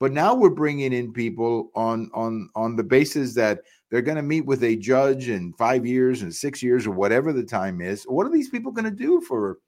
But 0.00 0.12
now 0.12 0.34
we're 0.34 0.50
bringing 0.50 0.92
in 0.92 1.12
people 1.12 1.70
on 1.74 2.10
on 2.14 2.50
on 2.54 2.76
the 2.76 2.84
basis 2.84 3.34
that 3.34 3.62
they're 3.90 4.02
going 4.02 4.16
to 4.16 4.22
meet 4.22 4.46
with 4.46 4.62
a 4.62 4.76
judge 4.76 5.28
in 5.28 5.52
5 5.54 5.86
years 5.86 6.22
and 6.22 6.32
6 6.32 6.62
years 6.62 6.86
or 6.86 6.92
whatever 6.92 7.32
the 7.32 7.42
time 7.42 7.80
is. 7.80 8.04
What 8.04 8.26
are 8.26 8.30
these 8.30 8.48
people 8.48 8.70
going 8.70 8.84
to 8.84 8.90
do 8.92 9.20
for 9.20 9.58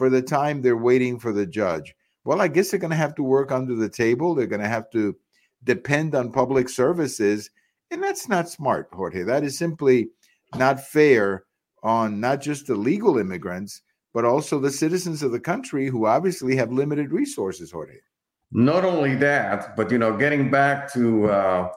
for 0.00 0.08
the 0.08 0.22
time 0.22 0.62
they're 0.62 0.78
waiting 0.78 1.18
for 1.18 1.30
the 1.30 1.44
judge? 1.44 1.94
Well, 2.24 2.40
I 2.40 2.48
guess 2.48 2.70
they're 2.70 2.80
going 2.80 2.90
to 2.90 2.96
have 2.96 3.14
to 3.16 3.22
work 3.22 3.52
under 3.52 3.74
the 3.74 3.90
table. 3.90 4.34
They're 4.34 4.46
going 4.46 4.62
to 4.62 4.66
have 4.66 4.88
to 4.92 5.14
depend 5.62 6.14
on 6.14 6.32
public 6.32 6.70
services 6.70 7.50
And 7.90 8.02
that's 8.02 8.26
not 8.26 8.48
smart, 8.48 8.88
Jorge. 8.92 9.24
That 9.24 9.44
is 9.44 9.58
simply 9.58 10.08
not 10.54 10.80
fair 10.80 11.44
on 11.82 12.18
not 12.18 12.40
just 12.40 12.66
the 12.66 12.76
legal 12.76 13.18
immigrants, 13.18 13.82
but 14.14 14.24
also 14.24 14.58
the 14.58 14.70
citizens 14.70 15.22
of 15.22 15.32
the 15.32 15.40
country 15.40 15.88
who 15.88 16.06
obviously 16.06 16.56
have 16.56 16.72
limited 16.72 17.12
resources, 17.12 17.72
Jorge. 17.72 17.98
Not 18.52 18.86
only 18.86 19.16
that, 19.16 19.76
but 19.76 19.90
you 19.90 19.98
know, 19.98 20.16
getting 20.16 20.50
back 20.50 20.90
to 20.94 21.28
uh, 21.28 21.68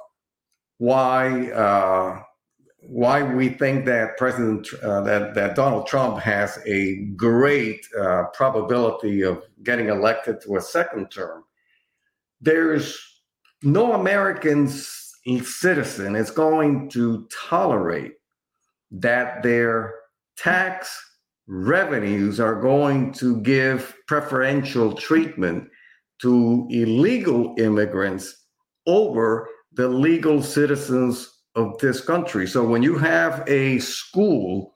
why 0.77 1.51
uh, 1.51 2.23
why 2.85 3.23
we 3.23 3.49
think 3.49 3.85
that 3.85 4.17
President 4.17 4.67
uh, 4.83 5.01
that 5.01 5.33
that 5.35 5.55
Donald 5.55 5.87
Trump 5.87 6.19
has 6.19 6.59
a 6.65 7.05
great 7.15 7.85
uh, 7.99 8.25
probability 8.33 9.21
of 9.21 9.43
getting 9.63 9.89
elected 9.89 10.41
to 10.41 10.57
a 10.57 10.61
second 10.61 11.09
term. 11.09 11.43
There's 12.41 12.99
no 13.61 13.93
American 13.93 14.67
citizen 14.67 16.15
is 16.15 16.29
going 16.29 16.89
to 16.89 17.27
tolerate 17.49 18.13
that 18.91 19.41
their 19.41 19.95
tax 20.37 21.01
revenues 21.47 22.39
are 22.39 22.59
going 22.59 23.13
to 23.13 23.39
give 23.41 23.95
preferential 24.07 24.93
treatment 24.93 25.69
to 26.21 26.67
illegal 26.69 27.55
immigrants 27.57 28.45
over 28.85 29.47
the 29.73 29.87
legal 29.87 30.41
citizens 30.41 31.32
of 31.55 31.77
this 31.79 32.01
country. 32.01 32.47
So 32.47 32.63
when 32.63 32.83
you 32.83 32.97
have 32.97 33.43
a 33.47 33.79
school 33.79 34.75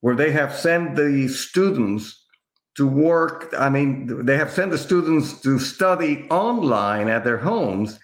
where 0.00 0.14
they 0.14 0.30
have 0.32 0.54
sent 0.54 0.96
the 0.96 1.28
students 1.28 2.24
to 2.76 2.86
work, 2.86 3.54
I 3.58 3.70
mean, 3.70 4.26
they 4.26 4.36
have 4.36 4.50
sent 4.50 4.70
the 4.70 4.78
students 4.78 5.40
to 5.40 5.58
study 5.58 6.26
online 6.30 7.08
at 7.08 7.24
their 7.24 7.38
homes 7.38 7.98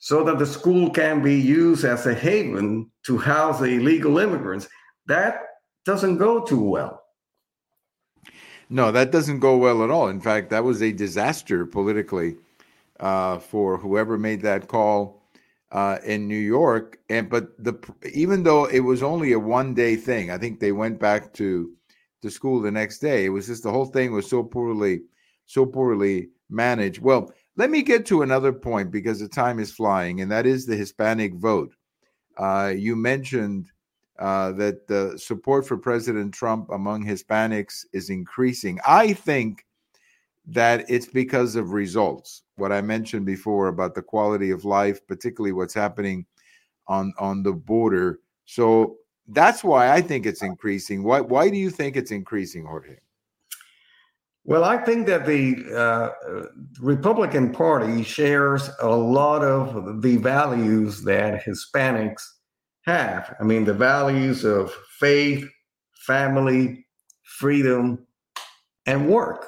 so 0.00 0.24
that 0.24 0.38
the 0.38 0.46
school 0.46 0.90
can 0.90 1.22
be 1.22 1.38
used 1.38 1.84
as 1.84 2.06
a 2.06 2.14
haven 2.14 2.90
to 3.06 3.18
house 3.18 3.60
illegal 3.60 4.18
immigrants. 4.18 4.66
That 5.06 5.42
doesn't 5.84 6.18
go 6.18 6.44
too 6.44 6.62
well. 6.62 7.04
No, 8.68 8.92
that 8.92 9.10
doesn't 9.10 9.40
go 9.40 9.56
well 9.56 9.82
at 9.84 9.90
all. 9.90 10.08
In 10.08 10.20
fact, 10.20 10.50
that 10.50 10.64
was 10.64 10.80
a 10.80 10.92
disaster 10.92 11.66
politically 11.66 12.36
uh, 12.98 13.38
for 13.38 13.76
whoever 13.76 14.16
made 14.16 14.42
that 14.42 14.68
call 14.68 15.19
uh, 15.72 15.98
in 16.04 16.26
New 16.26 16.38
York. 16.38 16.98
And 17.08 17.28
but 17.28 17.56
the 17.62 17.74
even 18.12 18.42
though 18.42 18.66
it 18.66 18.80
was 18.80 19.02
only 19.02 19.32
a 19.32 19.38
one 19.38 19.74
day 19.74 19.96
thing, 19.96 20.30
I 20.30 20.38
think 20.38 20.60
they 20.60 20.72
went 20.72 20.98
back 20.98 21.32
to 21.34 21.72
to 22.22 22.30
school 22.30 22.60
the 22.60 22.70
next 22.70 22.98
day. 22.98 23.24
It 23.24 23.30
was 23.30 23.46
just 23.46 23.62
the 23.62 23.70
whole 23.70 23.86
thing 23.86 24.12
was 24.12 24.28
so 24.28 24.42
poorly 24.42 25.02
so 25.46 25.66
poorly 25.66 26.28
managed. 26.48 27.00
Well, 27.00 27.32
let 27.56 27.70
me 27.70 27.82
get 27.82 28.06
to 28.06 28.22
another 28.22 28.52
point 28.52 28.90
because 28.90 29.20
the 29.20 29.28
time 29.28 29.58
is 29.58 29.72
flying, 29.72 30.20
and 30.20 30.30
that 30.30 30.46
is 30.46 30.64
the 30.64 30.76
Hispanic 30.76 31.34
vote. 31.34 31.74
Uh, 32.38 32.72
you 32.76 32.94
mentioned 32.94 33.70
uh, 34.18 34.52
that 34.52 34.86
the 34.86 35.18
support 35.18 35.66
for 35.66 35.76
President 35.76 36.32
Trump 36.32 36.70
among 36.70 37.04
Hispanics 37.04 37.84
is 37.92 38.10
increasing. 38.10 38.78
I 38.86 39.12
think 39.12 39.66
that 40.46 40.84
it's 40.88 41.06
because 41.06 41.56
of 41.56 41.72
results. 41.72 42.42
What 42.60 42.72
I 42.72 42.80
mentioned 42.80 43.26
before 43.26 43.68
about 43.68 43.94
the 43.94 44.02
quality 44.02 44.50
of 44.50 44.64
life, 44.64 45.04
particularly 45.06 45.52
what's 45.52 45.74
happening 45.74 46.26
on 46.86 47.12
on 47.18 47.42
the 47.42 47.52
border. 47.52 48.20
So 48.44 48.96
that's 49.28 49.64
why 49.64 49.90
I 49.92 50.00
think 50.02 50.26
it's 50.26 50.42
increasing. 50.42 51.02
Why 51.02 51.20
why 51.20 51.48
do 51.50 51.56
you 51.56 51.70
think 51.70 51.96
it's 51.96 52.10
increasing, 52.10 52.64
Jorge? 52.64 52.96
Well, 54.44 54.64
I 54.64 54.78
think 54.78 55.06
that 55.06 55.26
the 55.26 55.64
uh, 55.76 56.10
Republican 56.80 57.52
Party 57.52 58.02
shares 58.02 58.70
a 58.80 58.88
lot 58.88 59.44
of 59.44 60.02
the 60.02 60.16
values 60.16 61.04
that 61.04 61.44
Hispanics 61.44 62.22
have. 62.82 63.36
I 63.38 63.44
mean, 63.44 63.64
the 63.64 63.74
values 63.74 64.44
of 64.44 64.72
faith, 64.98 65.44
family, 66.06 66.86
freedom, 67.22 68.06
and 68.86 69.08
work. 69.08 69.46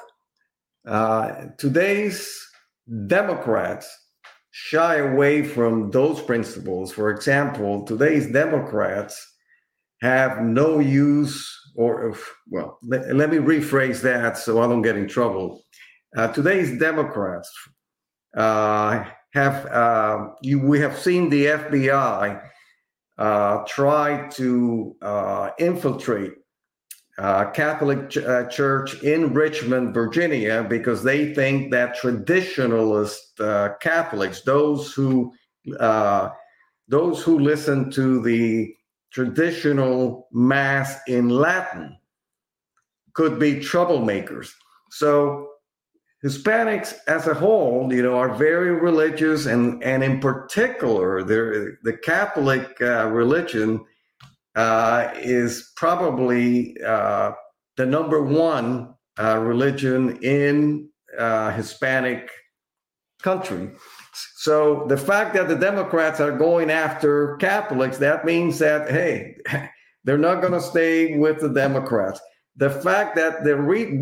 Uh, 0.85 1.45
today's 1.57 2.47
Democrats 3.07 3.89
shy 4.51 4.97
away 4.97 5.43
from 5.43 5.89
those 5.91 6.21
principles. 6.21 6.91
For 6.91 7.09
example, 7.09 7.83
today's 7.83 8.31
Democrats 8.31 9.33
have 10.01 10.41
no 10.41 10.79
use, 10.79 11.49
or, 11.75 12.15
well, 12.47 12.77
let, 12.83 13.15
let 13.15 13.29
me 13.31 13.37
rephrase 13.37 14.01
that 14.01 14.37
so 14.37 14.61
I 14.61 14.67
don't 14.67 14.81
get 14.81 14.97
in 14.97 15.07
trouble. 15.07 15.63
Uh, 16.15 16.27
today's 16.31 16.77
Democrats 16.77 17.51
uh, 18.37 19.05
have, 19.33 19.65
uh, 19.67 20.27
you, 20.41 20.59
we 20.59 20.79
have 20.79 20.99
seen 20.99 21.29
the 21.29 21.45
FBI 21.45 22.43
uh, 23.17 23.63
try 23.67 24.27
to 24.29 24.95
uh, 25.01 25.49
infiltrate 25.57 26.33
uh, 27.17 27.51
Catholic 27.51 28.09
ch- 28.09 28.17
uh, 28.17 28.47
Church 28.47 29.01
in 29.03 29.33
Richmond, 29.33 29.93
Virginia, 29.93 30.65
because 30.67 31.03
they 31.03 31.33
think 31.33 31.71
that 31.71 31.97
traditionalist 31.97 33.39
uh, 33.39 33.75
Catholics, 33.79 34.41
those 34.41 34.93
who 34.93 35.33
uh, 35.79 36.29
those 36.87 37.23
who 37.23 37.39
listen 37.39 37.89
to 37.91 38.21
the 38.21 38.75
traditional 39.11 40.27
mass 40.31 40.99
in 41.07 41.29
Latin, 41.29 41.95
could 43.13 43.39
be 43.39 43.55
troublemakers. 43.55 44.49
So 44.89 45.49
Hispanics 46.23 46.95
as 47.07 47.27
a 47.27 47.33
whole, 47.33 47.93
you 47.93 48.01
know, 48.01 48.17
are 48.17 48.33
very 48.33 48.71
religious, 48.71 49.45
and 49.45 49.83
and 49.83 50.03
in 50.03 50.19
particular, 50.19 51.23
the 51.23 51.97
Catholic 52.03 52.81
uh, 52.81 53.07
religion 53.07 53.85
uh, 54.55 55.11
is 55.15 55.71
probably 55.75 56.75
uh, 56.85 57.31
the 57.77 57.85
number 57.85 58.21
one 58.21 58.93
uh, 59.19 59.37
religion 59.37 60.17
in 60.23 60.89
uh, 61.17 61.51
Hispanic 61.51 62.29
country. 63.21 63.71
So 64.35 64.85
the 64.87 64.97
fact 64.97 65.33
that 65.33 65.47
the 65.47 65.55
Democrats 65.55 66.19
are 66.19 66.37
going 66.37 66.69
after 66.69 67.37
Catholics, 67.37 67.97
that 67.97 68.25
means 68.25 68.59
that 68.59 68.89
hey, 68.89 69.37
they're 70.03 70.17
not 70.17 70.41
going 70.41 70.53
to 70.53 70.61
stay 70.61 71.17
with 71.17 71.39
the 71.39 71.49
Democrats 71.49 72.19
the 72.55 72.69
fact 72.69 73.15
that 73.15 73.43
the 73.43 73.55
re- 73.55 73.99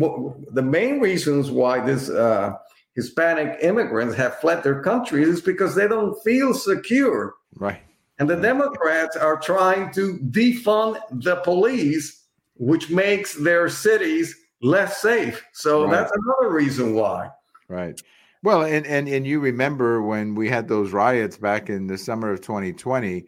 the 0.52 0.62
main 0.62 1.00
reasons 1.00 1.50
why 1.50 1.80
this 1.80 2.10
uh, 2.10 2.52
Hispanic 2.94 3.58
immigrants 3.62 4.14
have 4.16 4.38
fled 4.40 4.62
their 4.62 4.82
countries 4.82 5.28
is 5.28 5.40
because 5.40 5.74
they 5.74 5.88
don't 5.88 6.20
feel 6.22 6.52
secure. 6.52 7.34
Right. 7.54 7.80
And 8.22 8.30
the 8.30 8.36
Democrats 8.36 9.16
are 9.16 9.36
trying 9.36 9.92
to 9.94 10.16
defund 10.30 11.00
the 11.24 11.40
police, 11.42 12.28
which 12.54 12.88
makes 12.88 13.34
their 13.34 13.68
cities 13.68 14.36
less 14.62 15.02
safe. 15.02 15.44
So 15.52 15.82
right. 15.82 15.90
that's 15.90 16.12
another 16.12 16.54
reason 16.54 16.94
why. 16.94 17.30
Right. 17.66 18.00
Well, 18.44 18.62
and, 18.62 18.86
and 18.86 19.08
and 19.08 19.26
you 19.26 19.40
remember 19.40 20.02
when 20.02 20.36
we 20.36 20.48
had 20.48 20.68
those 20.68 20.92
riots 20.92 21.36
back 21.36 21.68
in 21.68 21.88
the 21.88 21.98
summer 21.98 22.30
of 22.30 22.40
2020, 22.42 23.24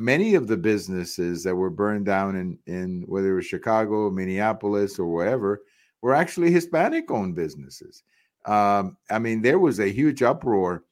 many 0.00 0.34
of 0.34 0.48
the 0.48 0.56
businesses 0.56 1.44
that 1.44 1.54
were 1.54 1.70
burned 1.70 2.06
down 2.06 2.34
in, 2.34 2.58
in 2.66 3.04
whether 3.06 3.34
it 3.34 3.36
was 3.36 3.46
Chicago, 3.46 4.10
Minneapolis, 4.10 4.98
or 4.98 5.06
wherever 5.06 5.62
were 6.02 6.16
actually 6.16 6.50
Hispanic 6.50 7.08
owned 7.12 7.36
businesses. 7.36 8.02
Um, 8.46 8.96
I 9.12 9.20
mean, 9.20 9.42
there 9.42 9.60
was 9.60 9.78
a 9.78 9.92
huge 9.92 10.24
uproar 10.24 10.82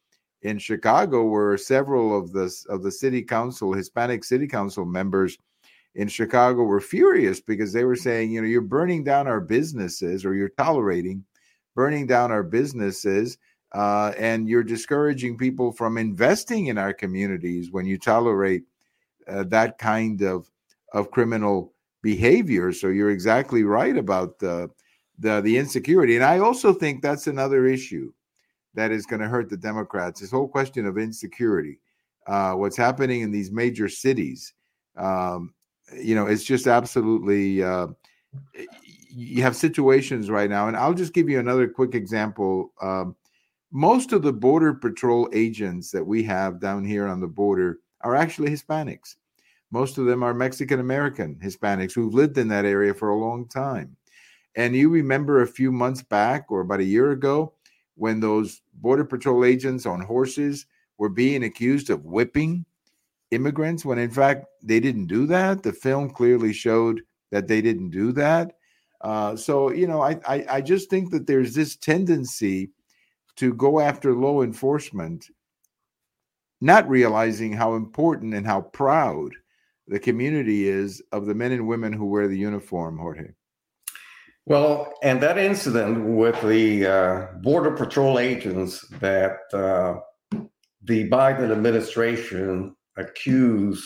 in 0.43 0.57
Chicago 0.57 1.23
where 1.23 1.57
several 1.57 2.17
of 2.17 2.31
the 2.31 2.53
of 2.69 2.83
the 2.83 2.91
city 2.91 3.21
council, 3.21 3.73
Hispanic 3.73 4.23
city 4.23 4.47
council 4.47 4.85
members 4.85 5.37
in 5.95 6.07
Chicago 6.07 6.63
were 6.63 6.79
furious 6.79 7.41
because 7.41 7.73
they 7.73 7.83
were 7.83 7.95
saying, 7.95 8.31
you 8.31 8.41
know, 8.41 8.47
you're 8.47 8.61
burning 8.61 9.03
down 9.03 9.27
our 9.27 9.41
businesses 9.41 10.25
or 10.25 10.35
you're 10.35 10.49
tolerating 10.49 11.23
burning 11.77 12.07
down 12.07 12.31
our 12.31 12.41
businesses 12.41 13.37
uh, 13.73 14.11
and 14.17 14.49
you're 14.49 14.63
discouraging 14.63 15.37
people 15.37 15.71
from 15.71 15.99
investing 15.99 16.67
in 16.67 16.77
our 16.77 16.91
communities 16.91 17.71
when 17.71 17.85
you 17.85 17.99
tolerate 17.99 18.63
uh, 19.27 19.43
that 19.43 19.77
kind 19.77 20.23
of 20.23 20.49
of 20.93 21.11
criminal 21.11 21.73
behavior. 22.01 22.73
So 22.73 22.87
you're 22.87 23.11
exactly 23.11 23.63
right 23.63 23.95
about 23.95 24.39
the 24.39 24.71
the 25.19 25.39
the 25.41 25.57
insecurity, 25.57 26.15
and 26.15 26.25
I 26.25 26.39
also 26.39 26.73
think 26.73 27.01
that's 27.01 27.27
another 27.27 27.67
issue 27.67 28.11
that 28.77 28.91
is 28.91 29.07
going 29.07 29.19
to 29.19 29.27
hurt 29.27 29.49
the 29.49 29.57
Democrats. 29.57 30.21
This 30.21 30.29
whole 30.29 30.47
question 30.47 30.85
of 30.85 30.99
insecurity, 30.99 31.79
uh, 32.27 32.53
what's 32.53 32.77
happening 32.77 33.21
in 33.21 33.31
these 33.31 33.51
major 33.51 33.89
cities, 33.89 34.53
um, 34.95 35.53
you 35.99 36.13
know, 36.15 36.27
it's 36.27 36.43
just 36.43 36.67
absolutely. 36.67 37.63
Uh, 37.63 37.87
you 39.09 39.41
have 39.41 39.55
situations 39.55 40.29
right 40.29 40.49
now, 40.49 40.67
and 40.67 40.77
I'll 40.77 40.93
just 40.93 41.13
give 41.13 41.27
you 41.27 41.39
another 41.39 41.67
quick 41.67 41.95
example. 41.95 42.71
Um, 42.79 43.15
most 43.71 44.13
of 44.13 44.21
the 44.21 44.33
border 44.33 44.75
patrol 44.75 45.27
agents 45.33 45.89
that 45.91 46.05
we 46.05 46.21
have 46.23 46.59
down 46.59 46.85
here 46.85 47.07
on 47.07 47.19
the 47.19 47.27
border 47.27 47.79
are 48.01 48.15
actually 48.15 48.51
Hispanics. 48.51 49.15
Most 49.71 49.97
of 49.97 50.05
them 50.05 50.21
are 50.21 50.35
Mexican 50.35 50.79
American 50.79 51.35
Hispanics 51.43 51.93
who've 51.93 52.13
lived 52.13 52.37
in 52.37 52.47
that 52.49 52.65
area 52.65 52.93
for 52.93 53.09
a 53.09 53.17
long 53.17 53.47
time. 53.47 53.97
And 54.55 54.75
you 54.75 54.89
remember 54.89 55.41
a 55.41 55.47
few 55.47 55.71
months 55.71 56.03
back 56.03 56.45
or 56.49 56.61
about 56.61 56.79
a 56.79 56.85
year 56.85 57.11
ago 57.11 57.53
when 57.97 58.19
those 58.19 58.61
Border 58.75 59.03
Patrol 59.03 59.43
agents 59.43 59.85
on 59.85 60.01
horses 60.01 60.65
were 60.97 61.09
being 61.09 61.43
accused 61.43 61.89
of 61.89 62.05
whipping 62.05 62.65
immigrants 63.31 63.83
when 63.83 63.97
in 63.97 64.09
fact 64.09 64.45
they 64.63 64.79
didn't 64.79 65.07
do 65.07 65.25
that. 65.27 65.63
The 65.63 65.73
film 65.73 66.09
clearly 66.09 66.53
showed 66.53 67.01
that 67.31 67.47
they 67.47 67.61
didn't 67.61 67.89
do 67.89 68.11
that. 68.13 68.53
Uh, 69.01 69.35
so 69.35 69.71
you 69.71 69.87
know, 69.87 70.01
I, 70.01 70.19
I 70.27 70.45
I 70.49 70.61
just 70.61 70.89
think 70.89 71.11
that 71.11 71.27
there's 71.27 71.53
this 71.53 71.75
tendency 71.75 72.71
to 73.35 73.53
go 73.53 73.79
after 73.79 74.13
law 74.13 74.41
enforcement, 74.41 75.27
not 76.61 76.89
realizing 76.89 77.53
how 77.53 77.75
important 77.75 78.33
and 78.33 78.45
how 78.45 78.61
proud 78.61 79.33
the 79.87 79.99
community 79.99 80.67
is 80.67 81.01
of 81.11 81.25
the 81.25 81.35
men 81.35 81.51
and 81.51 81.67
women 81.67 81.93
who 81.93 82.05
wear 82.05 82.27
the 82.27 82.37
uniform, 82.37 82.97
Jorge. 82.97 83.33
Well, 84.47 84.93
and 85.03 85.21
that 85.23 85.37
incident 85.37 86.05
with 86.05 86.41
the 86.41 86.85
uh, 86.85 87.27
Border 87.41 87.71
Patrol 87.71 88.17
agents 88.17 88.79
that 89.01 89.39
uh, 89.51 89.95
the 90.81 91.09
Biden 91.09 91.51
administration 91.51 92.73
accused 92.95 93.83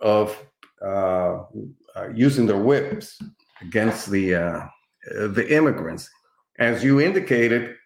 of 0.00 0.34
uh, 0.80 1.42
uh 1.94 2.08
using 2.14 2.46
their 2.46 2.56
whips 2.56 3.18
against 3.60 4.10
the 4.10 4.36
uh, 4.36 4.60
the 5.04 5.46
immigrants, 5.50 6.08
as 6.58 6.82
you 6.82 7.02
indicated, 7.02 7.76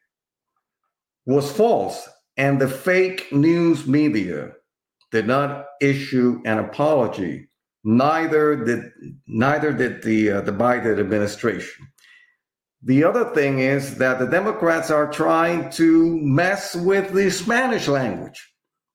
was 1.27 1.51
false, 1.51 2.09
and 2.37 2.61
the 2.61 2.69
fake 2.69 3.33
news 3.33 3.89
media 3.89 4.53
did 5.11 5.27
not 5.27 5.67
issue 5.81 6.41
an 6.45 6.61
apology. 6.61 7.46
Neither 7.89 8.65
did 8.65 8.93
neither 9.29 9.73
did 9.73 10.03
the 10.03 10.33
uh, 10.33 10.41
the 10.41 10.51
Biden 10.51 10.99
administration. 10.99 11.87
The 12.83 13.05
other 13.05 13.33
thing 13.33 13.61
is 13.61 13.97
that 13.99 14.19
the 14.19 14.27
Democrats 14.27 14.91
are 14.91 15.09
trying 15.09 15.71
to 15.71 16.19
mess 16.21 16.75
with 16.75 17.13
the 17.13 17.31
Spanish 17.31 17.87
language, 17.87 18.53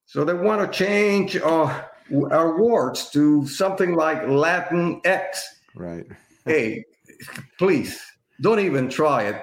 so 0.08 0.26
they 0.26 0.34
want 0.34 0.70
to 0.70 0.78
change 0.78 1.38
uh, 1.38 1.84
our 2.32 2.62
words 2.62 3.10
to 3.12 3.48
something 3.48 3.96
like 3.96 4.28
Latin 4.28 5.00
X. 5.06 5.42
Right. 5.74 6.04
hey, 6.46 6.84
please 7.58 7.98
don't 8.42 8.60
even 8.60 8.90
try 8.90 9.24
it 9.24 9.42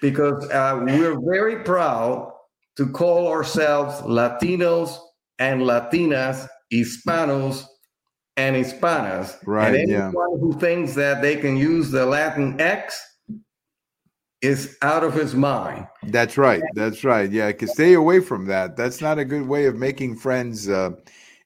because 0.00 0.50
uh, 0.50 0.80
we're 0.82 1.16
very 1.30 1.62
proud 1.62 2.32
to 2.76 2.88
call 2.88 3.28
ourselves 3.28 4.00
Latinos 4.00 4.98
and 5.38 5.62
Latinas, 5.62 6.48
Hispanos 6.72 7.66
and 8.36 8.56
Hispanas. 8.56 9.36
Right. 9.46 9.74
And 9.74 9.76
anyone 9.76 10.32
yeah. 10.32 10.38
who 10.38 10.52
thinks 10.58 10.94
that 10.94 11.22
they 11.22 11.36
can 11.36 11.56
use 11.56 11.90
the 11.90 12.06
Latin 12.06 12.60
X 12.60 13.00
is 14.40 14.78
out 14.82 15.04
of 15.04 15.14
his 15.14 15.34
mind. 15.34 15.86
That's 16.04 16.38
right. 16.38 16.62
That's 16.74 17.04
right. 17.04 17.30
Yeah, 17.30 17.48
because 17.48 17.72
stay 17.72 17.94
away 17.94 18.20
from 18.20 18.46
that. 18.46 18.76
That's 18.76 19.00
not 19.00 19.18
a 19.18 19.24
good 19.24 19.46
way 19.46 19.66
of 19.66 19.76
making 19.76 20.16
friends 20.16 20.68
uh, 20.68 20.92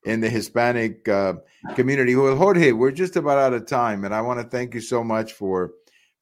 in 0.04 0.20
the 0.20 0.30
Hispanic 0.30 1.08
uh, 1.08 1.34
community. 1.74 2.14
Well, 2.14 2.36
Jorge, 2.36 2.72
we're 2.72 2.92
just 2.92 3.16
about 3.16 3.38
out 3.38 3.52
of 3.52 3.66
time, 3.66 4.04
and 4.04 4.14
I 4.14 4.20
want 4.20 4.40
to 4.40 4.46
thank 4.46 4.74
you 4.74 4.80
so 4.80 5.02
much 5.02 5.32
for 5.32 5.72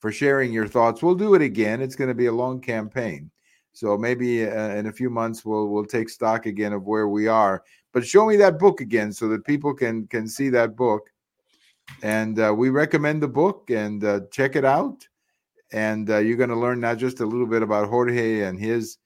for 0.01 0.11
sharing 0.11 0.53
your 0.53 0.67
thoughts. 0.67 1.03
We'll 1.03 1.15
do 1.15 1.35
it 1.35 1.43
again. 1.43 1.81
It's 1.81 1.95
going 1.95 2.09
to 2.09 2.15
be 2.15 2.27
a 2.27 2.33
long 2.33 2.61
campaign. 2.61 3.31
So 3.73 3.97
maybe 3.97 4.45
uh, 4.45 4.71
in 4.71 4.87
a 4.87 4.93
few 4.93 5.11
months 5.11 5.45
we'll 5.45 5.69
we'll 5.69 5.87
take 5.87 6.09
stock 6.09 6.47
again 6.47 6.73
of 6.73 6.85
where 6.85 7.09
we 7.09 7.29
are. 7.29 7.63
But 7.93 8.07
show 8.07 8.27
me 8.27 8.37
that 8.37 8.59
book 8.59 8.81
again 8.81 9.13
so 9.13 9.29
that 9.29 9.45
people 9.45 9.75
can 9.75 10.07
can 10.07 10.27
see 10.27 10.49
that 10.51 10.77
book. 10.77 11.11
And 12.03 12.39
uh, 12.41 12.55
we 12.57 12.71
recommend 12.71 13.23
the 13.23 13.29
book 13.29 13.71
and 13.71 14.03
uh, 14.03 14.21
check 14.31 14.57
it 14.57 14.65
out. 14.65 15.07
And 15.73 16.09
uh, 16.11 16.19
you're 16.19 16.37
going 16.37 16.51
to 16.51 16.57
learn 16.57 16.81
not 16.81 16.99
just 16.99 17.21
a 17.21 17.27
little 17.27 17.47
bit 17.47 17.63
about 17.63 17.89
Jorge 17.89 18.43
and 18.43 18.59
his 18.59 18.99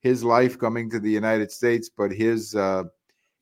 his 0.00 0.22
life 0.22 0.58
coming 0.58 0.90
to 0.90 1.00
the 1.00 1.10
United 1.10 1.50
States, 1.50 1.88
but 1.88 2.10
his 2.12 2.54
uh, 2.54 2.84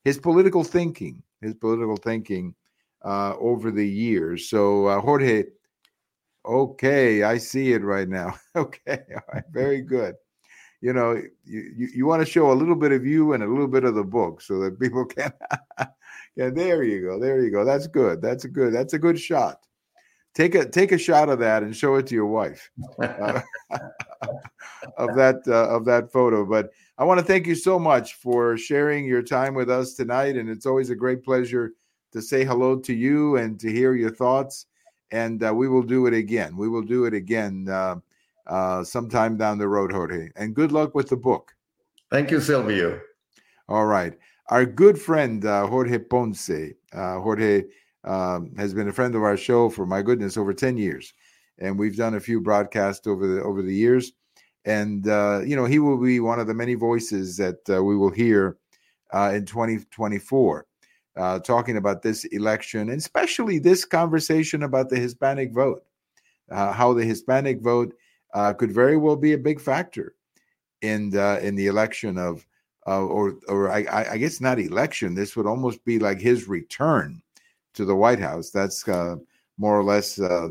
his 0.05 0.19
political 0.19 0.63
thinking, 0.65 1.23
his 1.41 1.55
political 1.55 1.97
thinking 1.97 2.55
uh, 3.05 3.35
over 3.39 3.71
the 3.71 3.87
years. 3.87 4.49
So 4.49 5.01
Jorge, 5.01 5.45
okay, 6.45 7.25
I 7.25 7.39
see 7.39 7.73
it 7.73 7.83
right 7.83 8.09
now. 8.09 8.35
okay, 8.57 9.03
very 9.53 9.81
good 9.81 10.15
you 10.83 10.93
know, 10.93 11.13
you, 11.45 11.73
you, 11.77 11.89
you 11.95 12.07
want 12.07 12.21
to 12.21 12.31
show 12.31 12.51
a 12.51 12.55
little 12.55 12.75
bit 12.75 12.91
of 12.91 13.07
you 13.07 13.33
and 13.33 13.43
a 13.43 13.47
little 13.47 13.69
bit 13.69 13.85
of 13.85 13.95
the 13.95 14.05
book 14.05 14.43
so 14.43 14.59
that 14.59 14.79
people 14.81 15.07
can. 15.07 15.33
yeah, 16.37 16.51
there 16.51 16.83
you 16.83 17.01
go. 17.01 17.19
There 17.19 17.41
you 17.41 17.51
go. 17.51 17.65
That's 17.65 17.87
good. 17.87 18.21
That's 18.21 18.45
a 18.45 18.49
good. 18.49 18.75
That's 18.75 18.93
a 18.93 18.99
good 18.99 19.19
shot. 19.19 19.61
Take 20.35 20.55
a 20.55 20.69
take 20.69 20.93
a 20.93 20.99
shot 20.99 21.29
of 21.29 21.39
that 21.39 21.63
and 21.63 21.77
show 21.77 21.97
it 21.97 22.07
to 22.07 22.15
your 22.15 22.27
wife 22.27 22.71
uh, 22.99 23.43
of 24.97 25.15
that 25.15 25.43
uh, 25.47 25.69
of 25.69 25.85
that 25.85 26.11
photo. 26.11 26.45
But 26.45 26.71
I 26.99 27.05
want 27.05 27.21
to 27.21 27.27
thank 27.27 27.47
you 27.47 27.55
so 27.55 27.79
much 27.79 28.15
for 28.15 28.57
sharing 28.57 29.05
your 29.05 29.23
time 29.23 29.55
with 29.55 29.71
us 29.71 29.95
tonight, 29.95 30.37
and 30.37 30.49
it's 30.49 30.67
always 30.67 30.91
a 30.91 30.97
great 30.97 31.23
pleasure 31.23 31.75
to 32.13 32.23
say 32.23 32.45
hello 32.45 32.79
to 32.79 32.95
you 32.95 33.37
and 33.37 33.61
to 33.61 33.71
hear 33.71 33.95
your 33.95 34.11
thoughts. 34.11 34.67
And 35.11 35.45
uh, 35.45 35.53
we 35.55 35.69
will 35.69 35.83
do 35.83 36.07
it 36.07 36.15
again. 36.15 36.57
We 36.57 36.71
will 36.71 36.83
do 36.83 37.05
it 37.05 37.13
again 37.13 37.69
uh, 38.47 38.85
sometime 38.85 39.37
down 39.37 39.59
the 39.59 39.69
road, 39.69 39.93
Jorge. 39.93 40.31
And 40.37 40.55
good 40.55 40.73
luck 40.73 40.95
with 40.95 41.09
the 41.09 41.17
book. 41.17 41.53
Thank 42.11 42.31
you, 42.31 42.41
Silvio. 42.41 43.01
All 43.69 43.87
right. 43.87 44.19
Our 44.49 44.67
good 44.67 45.01
friend, 45.01 45.45
uh, 45.45 45.67
Jorge 45.67 45.99
Ponce. 45.99 46.51
Uh, 46.51 47.21
Jorge 47.21 47.65
um, 48.05 48.55
has 48.57 48.75
been 48.75 48.89
a 48.89 48.93
friend 48.93 49.15
of 49.15 49.23
our 49.23 49.37
show 49.37 49.71
for, 49.71 49.87
my 49.87 50.03
goodness, 50.03 50.37
over 50.37 50.53
10 50.53 50.77
years. 50.77 51.15
And 51.59 51.79
we've 51.79 51.97
done 51.97 52.15
a 52.15 52.21
few 52.21 52.41
broadcasts 52.41 53.07
over 53.07 53.27
the 53.27 53.43
over 53.43 53.63
the 53.63 53.75
years. 53.75 54.13
And, 54.65 55.09
uh, 55.09 55.41
you 55.45 55.57
know, 55.57 55.65
he 55.65 55.79
will 55.79 55.99
be 55.99 56.21
one 56.21 56.39
of 56.39 56.47
the 56.47 56.55
many 56.55 56.75
voices 56.75 57.37
that 57.37 57.59
uh, 57.69 57.83
we 57.83 57.97
will 57.97 58.11
hear 58.11 58.59
uh, 59.13 59.33
in 59.35 59.45
2024 59.45 60.67
uh, 61.17 61.39
talking 61.41 61.77
about 61.77 62.03
this 62.03 62.25
election, 62.27 62.89
and 62.89 62.99
especially 62.99 63.59
this 63.59 63.85
conversation 63.85 64.63
about 64.63 64.89
the 64.89 64.99
Hispanic 64.99 65.53
vote, 65.53 65.85
Uh, 66.51 66.73
how 66.73 66.93
the 66.93 67.05
Hispanic 67.05 67.63
vote 67.63 67.95
uh, 68.33 68.53
could 68.53 68.73
very 68.73 68.97
well 68.97 69.17
be 69.17 69.33
a 69.33 69.39
big 69.39 69.61
factor 69.61 70.15
in 70.81 71.11
the, 71.11 71.45
in 71.47 71.55
the 71.55 71.67
election 71.67 72.19
of, 72.19 72.47
uh, 72.87 73.05
or 73.05 73.39
or 73.49 73.71
I, 73.71 74.07
I, 74.11 74.19
guess 74.19 74.41
not 74.41 74.59
election. 74.59 75.15
This 75.15 75.37
would 75.37 75.47
almost 75.47 75.85
be 75.85 75.99
like 75.99 76.21
his 76.21 76.49
return 76.49 77.23
to 77.75 77.85
the 77.85 77.95
White 77.95 78.19
House. 78.19 78.51
That's 78.51 78.87
uh, 78.89 79.17
more 79.57 79.79
or 79.79 79.85
less, 79.85 80.19
uh, 80.19 80.49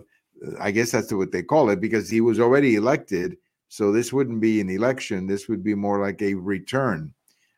I 0.60 0.72
guess 0.72 0.92
that's 0.92 1.12
what 1.12 1.32
they 1.32 1.44
call 1.44 1.70
it, 1.70 1.82
because 1.82 2.10
he 2.10 2.22
was 2.22 2.40
already 2.40 2.76
elected. 2.76 3.38
So 3.68 3.92
this 3.92 4.14
wouldn't 4.14 4.40
be 4.40 4.62
an 4.62 4.70
election. 4.70 5.28
This 5.28 5.48
would 5.50 5.64
be 5.64 5.76
more 5.76 6.02
like 6.02 6.22
a 6.22 6.34
return 6.34 7.14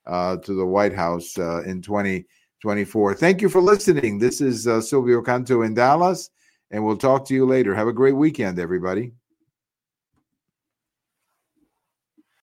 uh, 0.06 0.38
to 0.38 0.54
the 0.54 0.66
White 0.66 0.94
House 0.94 1.38
uh, 1.38 1.64
in 1.64 1.82
2024. 1.82 3.16
Thank 3.16 3.42
you 3.42 3.50
for 3.50 3.62
listening. 3.62 4.18
This 4.18 4.42
is 4.42 4.64
Silvio 4.64 5.22
Canto 5.22 5.62
in 5.62 5.76
Dallas, 5.76 6.30
and 6.72 6.84
we'll 6.84 6.98
talk 6.98 7.26
to 7.28 7.34
you 7.34 7.46
later. 7.46 7.76
Have 7.76 7.88
a 7.88 7.94
great 7.94 8.16
weekend, 8.16 8.60
everybody. 8.60 9.12